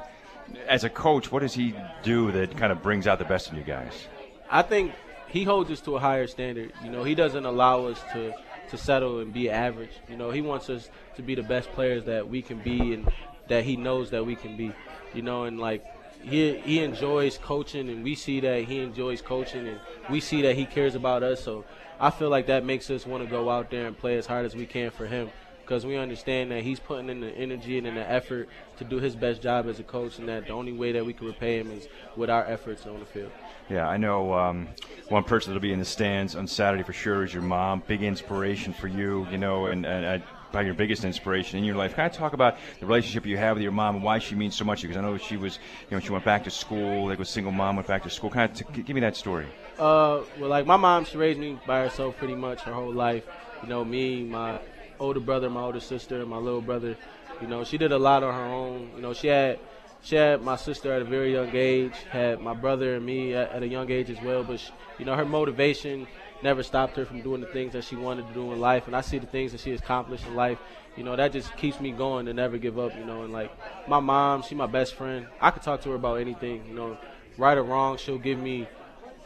as 0.66 0.84
a 0.84 0.90
coach, 0.90 1.30
what 1.32 1.40
does 1.40 1.54
he 1.54 1.74
do 2.02 2.30
that 2.32 2.56
kind 2.56 2.72
of 2.72 2.82
brings 2.82 3.06
out 3.06 3.18
the 3.18 3.24
best 3.24 3.50
in 3.50 3.56
you 3.56 3.64
guys? 3.64 4.06
I 4.50 4.62
think 4.62 4.92
he 5.28 5.44
holds 5.44 5.70
us 5.70 5.80
to 5.82 5.96
a 5.96 6.00
higher 6.00 6.26
standard. 6.26 6.72
You 6.82 6.90
know, 6.90 7.04
he 7.04 7.14
doesn't 7.14 7.44
allow 7.44 7.86
us 7.86 8.00
to 8.12 8.34
to 8.70 8.78
settle 8.78 9.20
and 9.20 9.32
be 9.32 9.50
average. 9.50 9.90
You 10.08 10.16
know, 10.16 10.30
he 10.30 10.40
wants 10.40 10.70
us 10.70 10.88
to 11.16 11.22
be 11.22 11.34
the 11.34 11.42
best 11.42 11.70
players 11.72 12.04
that 12.04 12.28
we 12.28 12.40
can 12.40 12.60
be 12.60 12.94
and 12.94 13.10
that 13.48 13.64
he 13.64 13.76
knows 13.76 14.10
that 14.10 14.24
we 14.24 14.36
can 14.36 14.56
be. 14.56 14.72
You 15.12 15.22
know, 15.22 15.44
and 15.44 15.60
like 15.60 15.84
he 16.22 16.58
he 16.58 16.82
enjoys 16.82 17.38
coaching 17.38 17.88
and 17.88 18.02
we 18.02 18.14
see 18.14 18.40
that 18.40 18.64
he 18.64 18.78
enjoys 18.80 19.20
coaching 19.20 19.68
and 19.68 19.80
we 20.10 20.20
see 20.20 20.42
that 20.42 20.56
he 20.56 20.64
cares 20.64 20.94
about 20.94 21.22
us. 21.22 21.42
So 21.42 21.64
I 22.00 22.10
feel 22.10 22.30
like 22.30 22.46
that 22.46 22.64
makes 22.64 22.90
us 22.90 23.06
want 23.06 23.22
to 23.24 23.30
go 23.30 23.50
out 23.50 23.70
there 23.70 23.86
and 23.86 23.96
play 23.96 24.16
as 24.16 24.26
hard 24.26 24.46
as 24.46 24.54
we 24.54 24.66
can 24.66 24.90
for 24.90 25.06
him 25.06 25.30
because 25.64 25.86
we 25.86 25.96
understand 25.96 26.50
that 26.50 26.62
he's 26.62 26.78
putting 26.78 27.08
in 27.08 27.20
the 27.20 27.30
energy 27.30 27.78
and 27.78 27.86
in 27.86 27.94
the 27.94 28.10
effort 28.10 28.48
to 28.76 28.84
do 28.84 28.98
his 28.98 29.16
best 29.16 29.42
job 29.42 29.66
as 29.66 29.80
a 29.80 29.82
coach, 29.82 30.18
and 30.18 30.28
that 30.28 30.46
the 30.46 30.52
only 30.52 30.72
way 30.72 30.92
that 30.92 31.04
we 31.04 31.12
can 31.12 31.26
repay 31.26 31.58
him 31.58 31.70
is 31.70 31.88
with 32.16 32.28
our 32.30 32.44
efforts 32.46 32.86
on 32.86 33.00
the 33.00 33.06
field. 33.06 33.32
Yeah, 33.70 33.88
I 33.88 33.96
know 33.96 34.34
um, 34.34 34.68
one 35.08 35.24
person 35.24 35.50
that'll 35.50 35.62
be 35.62 35.72
in 35.72 35.78
the 35.78 35.84
stands 35.84 36.36
on 36.36 36.46
Saturday 36.46 36.82
for 36.82 36.92
sure 36.92 37.24
is 37.24 37.32
your 37.32 37.42
mom. 37.42 37.82
Big 37.86 38.02
inspiration 38.02 38.74
for 38.74 38.88
you, 38.88 39.26
you 39.30 39.38
know, 39.38 39.66
and, 39.66 39.86
and 39.86 40.22
uh, 40.22 40.26
probably 40.50 40.66
your 40.66 40.74
biggest 40.74 41.04
inspiration 41.04 41.58
in 41.58 41.64
your 41.64 41.74
life. 41.74 41.96
Kind 41.96 42.10
of 42.10 42.16
talk 42.16 42.34
about 42.34 42.58
the 42.78 42.86
relationship 42.86 43.24
you 43.24 43.38
have 43.38 43.56
with 43.56 43.62
your 43.62 43.72
mom 43.72 43.96
and 43.96 44.04
why 44.04 44.18
she 44.18 44.34
means 44.34 44.54
so 44.54 44.64
much 44.64 44.80
to 44.80 44.86
you. 44.86 44.88
Because 44.90 45.02
I 45.02 45.08
know 45.08 45.16
she 45.16 45.38
was, 45.38 45.58
you 45.90 45.96
know, 45.96 46.00
she 46.00 46.12
went 46.12 46.26
back 46.26 46.44
to 46.44 46.50
school. 46.50 47.08
Like 47.08 47.20
a 47.20 47.24
single 47.24 47.52
mom 47.52 47.76
went 47.76 47.88
back 47.88 48.02
to 48.02 48.10
school. 48.10 48.28
Kind 48.28 48.50
of 48.50 48.74
t- 48.74 48.82
give 48.82 48.94
me 48.94 49.00
that 49.00 49.16
story. 49.16 49.46
Uh, 49.78 50.20
well, 50.38 50.50
like 50.50 50.66
my 50.66 50.76
mom, 50.76 51.06
she 51.06 51.16
raised 51.16 51.40
me 51.40 51.58
by 51.66 51.80
herself 51.80 52.18
pretty 52.18 52.36
much 52.36 52.60
her 52.60 52.72
whole 52.72 52.92
life. 52.92 53.24
You 53.62 53.68
know, 53.68 53.82
me, 53.82 54.22
my 54.22 54.60
older 54.98 55.20
brother, 55.20 55.50
my 55.50 55.62
older 55.62 55.80
sister, 55.80 56.20
and 56.20 56.28
my 56.28 56.36
little 56.36 56.60
brother. 56.60 56.96
You 57.40 57.48
know, 57.48 57.64
she 57.64 57.78
did 57.78 57.92
a 57.92 57.98
lot 57.98 58.22
on 58.22 58.34
her 58.34 58.44
own. 58.44 58.90
You 58.96 59.02
know, 59.02 59.12
she 59.12 59.28
had 59.28 59.58
she 60.02 60.16
had 60.16 60.42
my 60.42 60.56
sister 60.56 60.92
at 60.92 61.02
a 61.02 61.04
very 61.04 61.32
young 61.32 61.50
age, 61.54 61.94
had 62.10 62.40
my 62.40 62.54
brother 62.54 62.96
and 62.96 63.06
me 63.06 63.34
at, 63.34 63.50
at 63.52 63.62
a 63.62 63.66
young 63.66 63.90
age 63.90 64.10
as 64.10 64.20
well. 64.22 64.44
But 64.44 64.60
she, 64.60 64.70
you 64.98 65.04
know, 65.04 65.14
her 65.14 65.24
motivation 65.24 66.06
never 66.42 66.62
stopped 66.62 66.96
her 66.96 67.06
from 67.06 67.22
doing 67.22 67.40
the 67.40 67.46
things 67.46 67.72
that 67.72 67.84
she 67.84 67.96
wanted 67.96 68.28
to 68.28 68.34
do 68.34 68.52
in 68.52 68.60
life. 68.60 68.86
And 68.86 68.94
I 68.94 69.00
see 69.00 69.18
the 69.18 69.26
things 69.26 69.52
that 69.52 69.60
she 69.62 69.72
accomplished 69.72 70.26
in 70.26 70.34
life. 70.34 70.58
You 70.96 71.04
know, 71.04 71.16
that 71.16 71.32
just 71.32 71.56
keeps 71.56 71.80
me 71.80 71.90
going 71.90 72.26
to 72.26 72.34
never 72.34 72.58
give 72.58 72.78
up. 72.78 72.96
You 72.96 73.04
know, 73.04 73.22
and 73.22 73.32
like 73.32 73.50
my 73.88 74.00
mom, 74.00 74.42
she 74.42 74.54
my 74.54 74.66
best 74.66 74.94
friend. 74.94 75.26
I 75.40 75.50
could 75.50 75.62
talk 75.62 75.80
to 75.82 75.90
her 75.90 75.96
about 75.96 76.16
anything. 76.16 76.66
You 76.68 76.74
know, 76.74 76.98
right 77.38 77.56
or 77.56 77.62
wrong, 77.62 77.96
she'll 77.96 78.18
give 78.18 78.38
me 78.38 78.68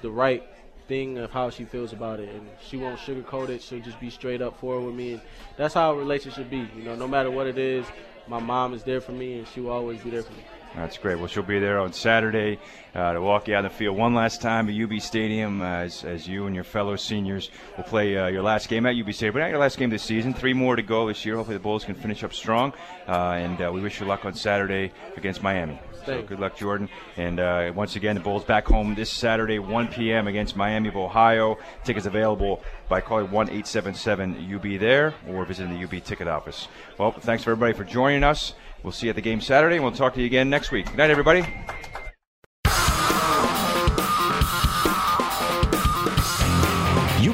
the 0.01 0.11
right 0.11 0.45
thing 0.89 1.19
of 1.19 1.31
how 1.31 1.51
she 1.51 1.65
feels 1.65 1.93
about 1.93 2.19
it, 2.19 2.35
and 2.35 2.49
she 2.67 2.77
won't 2.77 2.99
sugarcoat 2.99 3.51
it. 3.51 3.63
She'll 3.63 3.81
just 3.81 4.01
be 4.01 4.11
straight 4.11 4.43
up 4.43 4.59
forward 4.59 4.87
with 4.87 4.95
me, 4.95 5.13
and 5.13 5.21
that's 5.57 5.75
how 5.75 5.93
a 5.93 5.97
relationship 5.97 6.39
should 6.39 6.51
be. 6.51 6.69
You 6.77 6.83
know, 6.85 6.97
no 6.97 7.07
matter 7.07 7.31
what 7.31 7.47
it 7.47 7.59
is, 7.59 7.87
my 8.27 8.41
mom 8.41 8.75
is 8.75 8.83
there 8.83 9.01
for 9.01 9.13
me, 9.13 9.39
and 9.39 9.47
she 9.49 9.61
will 9.61 9.71
always 9.71 10.01
be 10.01 10.11
there 10.11 10.23
for 10.23 10.33
me. 10.33 10.45
That's 10.75 10.99
great. 10.99 11.19
Well, 11.19 11.27
she'll 11.27 11.43
be 11.43 11.59
there 11.59 11.81
on 11.81 11.93
Saturday 11.93 12.59
uh, 12.95 13.13
to 13.13 13.21
walk 13.21 13.49
you 13.49 13.55
out 13.55 13.59
on 13.59 13.65
the 13.65 13.71
field 13.71 13.97
one 13.97 14.15
last 14.15 14.41
time 14.41 14.69
at 14.69 14.75
UB 14.81 15.01
Stadium 15.01 15.61
uh, 15.61 15.65
as, 15.65 16.05
as 16.05 16.29
you 16.29 16.47
and 16.47 16.55
your 16.55 16.65
fellow 16.65 16.97
seniors 16.97 17.51
will 17.77 17.85
play 17.85 18.17
uh, 18.17 18.27
your 18.27 18.43
last 18.43 18.69
game 18.69 18.87
at 18.87 18.95
UB 18.95 19.13
Stadium, 19.13 19.35
but 19.35 19.41
not 19.41 19.51
your 19.51 19.59
last 19.59 19.79
game 19.79 19.91
this 19.91 20.03
season. 20.03 20.35
Three 20.35 20.53
more 20.53 20.77
to 20.77 20.83
go 20.83 21.09
this 21.09 21.25
year. 21.25 21.37
Hopefully, 21.37 21.57
the 21.57 21.63
Bulls 21.63 21.85
can 21.85 21.95
finish 21.95 22.23
up 22.23 22.33
strong, 22.33 22.73
uh, 23.09 23.33
and 23.33 23.61
uh, 23.61 23.71
we 23.73 23.81
wish 23.81 24.01
you 24.01 24.07
luck 24.07 24.25
on 24.25 24.35
Saturday 24.35 24.93
against 25.17 25.43
Miami. 25.43 25.81
So 26.07 26.23
good 26.23 26.39
luck, 26.41 26.57
Jordan. 26.57 26.89
And 27.17 27.41
uh, 27.41 27.73
once 27.75 27.97
again, 27.97 28.15
the 28.15 28.21
Bulls 28.21 28.45
back 28.45 28.67
home 28.67 28.95
this 28.95 29.11
Saturday, 29.11 29.59
1 29.59 29.89
p.m. 29.89 30.27
against 30.27 30.57
Miami 30.57 30.89
of 30.89 30.97
Ohio. 30.97 31.59
Tickets 31.85 32.07
available 32.07 32.63
by 32.89 33.01
calling 33.01 33.31
1 33.31 33.47
877 33.49 34.55
UB 34.55 34.81
there 34.81 35.15
or 35.29 35.45
visiting 35.45 35.75
the 35.75 35.85
UB 35.85 36.03
ticket 36.05 36.29
office. 36.29 36.69
Well, 36.99 37.13
thanks 37.13 37.45
for 37.45 37.51
everybody 37.51 37.77
for 37.77 37.85
joining 37.85 38.25
us. 38.25 38.55
We'll 38.83 38.93
see 38.93 39.07
you 39.07 39.11
at 39.11 39.17
the 39.17 39.23
game 39.23 39.41
Saturday, 39.41 39.77
and 39.77 39.85
we'll 39.85 39.93
talk 39.93 40.15
to 40.15 40.21
you 40.21 40.27
again 40.27 40.49
next 40.49 40.71
week. 40.71 40.87
Good 40.87 40.97
night, 40.97 41.11
everybody. 41.11 41.45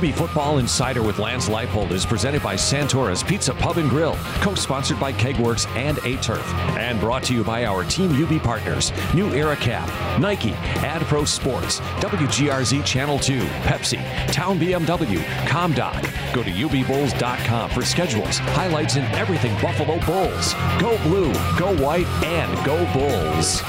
UB 0.05 0.15
Football 0.15 0.59
Insider 0.59 1.03
with 1.03 1.19
Lance 1.19 1.49
Leipold 1.49 1.91
is 1.91 2.05
presented 2.05 2.43
by 2.43 2.57
Santora's 2.57 3.23
Pizza 3.23 3.55
Pub 3.55 3.79
and 3.79 3.89
Grill, 3.89 4.17
co-sponsored 4.41 5.01
by 5.01 5.13
Kegworks 5.13 5.67
and 5.77 5.99
A-Turf, 6.05 6.47
and 6.77 7.01
brought 7.01 7.23
to 7.25 7.35
you 7.35 7.45
by 7.45 7.65
our 7.65 7.85
Team 7.85 8.11
UB 8.23 8.43
partners, 8.43 8.93
New 9.15 9.33
Era 9.33 9.57
Cap, 9.57 9.89
Nike, 10.21 10.53
AdPro 10.81 11.27
Sports, 11.27 11.81
WGRZ 12.01 12.85
Channel 12.85 13.19
2, 13.19 13.41
Pepsi, 13.63 14.33
Town 14.33 14.59
BMW, 14.59 15.19
ComDoc. 15.47 16.35
Go 16.35 16.43
to 16.43 16.51
ubbulls.com 16.51 17.71
for 17.71 17.83
schedules, 17.83 18.39
highlights, 18.39 18.97
and 18.97 19.07
everything 19.15 19.59
Buffalo 19.61 19.99
Bulls. 20.01 20.55
Go 20.81 20.99
blue, 21.03 21.33
go 21.59 21.75
white, 21.83 22.07
and 22.25 22.67
go 22.67 22.85
Bulls. 22.93 23.63